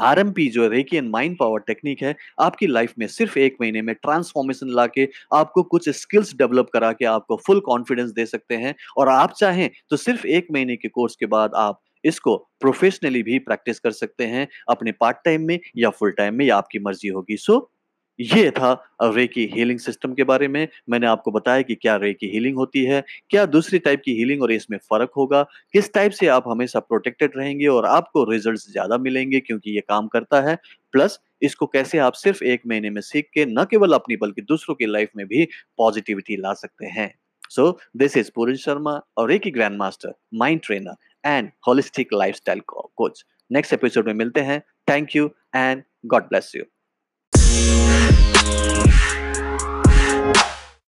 आर 0.00 0.18
एम 0.18 0.30
पी 0.32 0.46
जो 0.48 0.66
Reiki 0.68 0.96
and 0.96 1.08
mind 1.10 1.36
power 1.38 1.60
technique 1.60 2.02
है, 2.02 2.14
आपकी 2.40 2.66
लाइफ 2.66 2.92
में 2.98 3.06
सिर्फ़ 3.06 3.38
एक 3.38 3.56
महीने 3.60 3.82
में 3.82 3.94
ट्रांसफॉर्मेशन 3.94 4.68
ला 4.68 4.86
के 4.86 5.08
आपको 5.34 5.62
कुछ 5.64 5.88
स्किल्स 5.90 6.34
डेवलप 6.36 6.70
करा 6.72 6.92
के 6.92 7.04
आपको 7.06 7.36
फुल 7.46 7.60
कॉन्फिडेंस 7.60 8.10
दे 8.10 8.26
सकते 8.26 8.56
हैं 8.56 8.74
और 8.98 9.08
आप 9.08 9.32
चाहें 9.32 9.68
तो 9.90 9.96
सिर्फ़ 9.96 10.26
एक 10.28 10.46
महीने 10.52 10.76
के 10.76 10.88
कोर्स 10.88 11.16
के 11.16 11.26
बाद 11.26 11.54
आप 11.56 11.80
इसको 12.04 12.36
प्रोफेशनली 12.60 13.22
भी 13.22 13.38
प्रैक्टिस 13.40 13.78
कर 13.80 13.90
सकते 13.92 14.24
हैं, 14.24 14.46
अपने 14.68 14.92
पार्ट 14.92 15.16
टाइम 15.24 15.42
में 15.46 15.58
या 15.76 15.90
फुल 15.90 16.10
टाइम 16.10 16.34
में, 16.34 16.44
ये 16.44 16.50
आपकी 16.50 16.78
मर्ज़ी 16.78 17.08
होगी। 17.08 17.36
सो 17.36 17.70
ये 18.18 18.50
था 18.50 18.72
रेकी 19.04 19.44
हीलिंग 19.52 19.78
सिस्टम 19.80 20.12
के 20.14 20.24
बारे 20.24 20.48
में। 20.48 20.66
मैंने 20.90 21.06
आपको 21.06 21.30
बताया 21.30 21.62
कि 21.62 21.74
क्या 21.74 21.96
रेकी 21.96 22.26
हीलिंग 22.26 22.56
होती 22.56 22.84
है, 22.84 23.02
क्या 23.30 23.44
दूसरी 23.46 23.78
टाइप 23.78 24.02
की 24.04 24.12
हीलिंग 24.14 24.42
और 24.42 24.52
इसमें 24.52 24.78
फ़र्क 24.80 25.10
होगा, 25.16 25.42
किस 25.72 25.92
टाइप 25.94 26.12
से 26.12 26.26
आप 26.28 26.48
हमेशा 26.48 26.80
प्रोटेक्टेड 26.80 27.32
रहेंगे 27.36 27.66
और 27.66 27.86
आपको 27.86 28.24
रिज़ल्ट्स 28.30 28.70
ज़्यादा 28.72 28.98
मिलेंगे 28.98 29.40
क्योंकि 29.40 29.74
ये 29.74 29.80
काम 29.80 30.08
करता 30.08 30.40
है। 30.40 30.56
प्लस 30.94 31.18
इसको 31.42 31.66
कैसे 31.66 31.98
आप 31.98 32.12
सिर्फ़ 32.14 32.42
1 32.44 32.66
महीने 32.66 32.90
में 32.90 33.00
सीख 33.02 33.28
के 33.34 33.44
न 33.48 33.64
केवल 33.70 33.92
अपनी 33.92 34.16
बल्कि 34.16 34.42
दूसरों 34.42 34.74
की 34.74 34.86
लाइफ़ 34.86 35.10
में 35.16 35.26
भी 35.26 35.44
पॉज़िटिविटी 35.78 36.36
ला 36.36 36.52
सकते 36.54 36.86
हैं। 36.90 37.12
So 37.50 37.78
this 37.96 38.16
is 38.16 38.30
Puran 38.34 38.56
Sharma 38.56 39.00
और 39.16 39.28
Reiki 39.30 39.50
grand 39.50 39.76
master, 39.78 40.14
mind 40.34 40.60
trainer 40.64 40.94
and 41.24 41.50
holistic 41.66 42.08
को 42.12 42.90
कोच। 42.96 43.24
नेक्स्ट 43.50 43.72
एपिसोड 43.72 44.06
में 44.06 44.14
मिलते 44.14 44.40
हैं। 44.40 44.60
Thank 44.90 45.16
you 45.16 45.30
and 45.56 45.82
God 46.06 46.22
bless 46.24 46.52
you. 46.56 46.64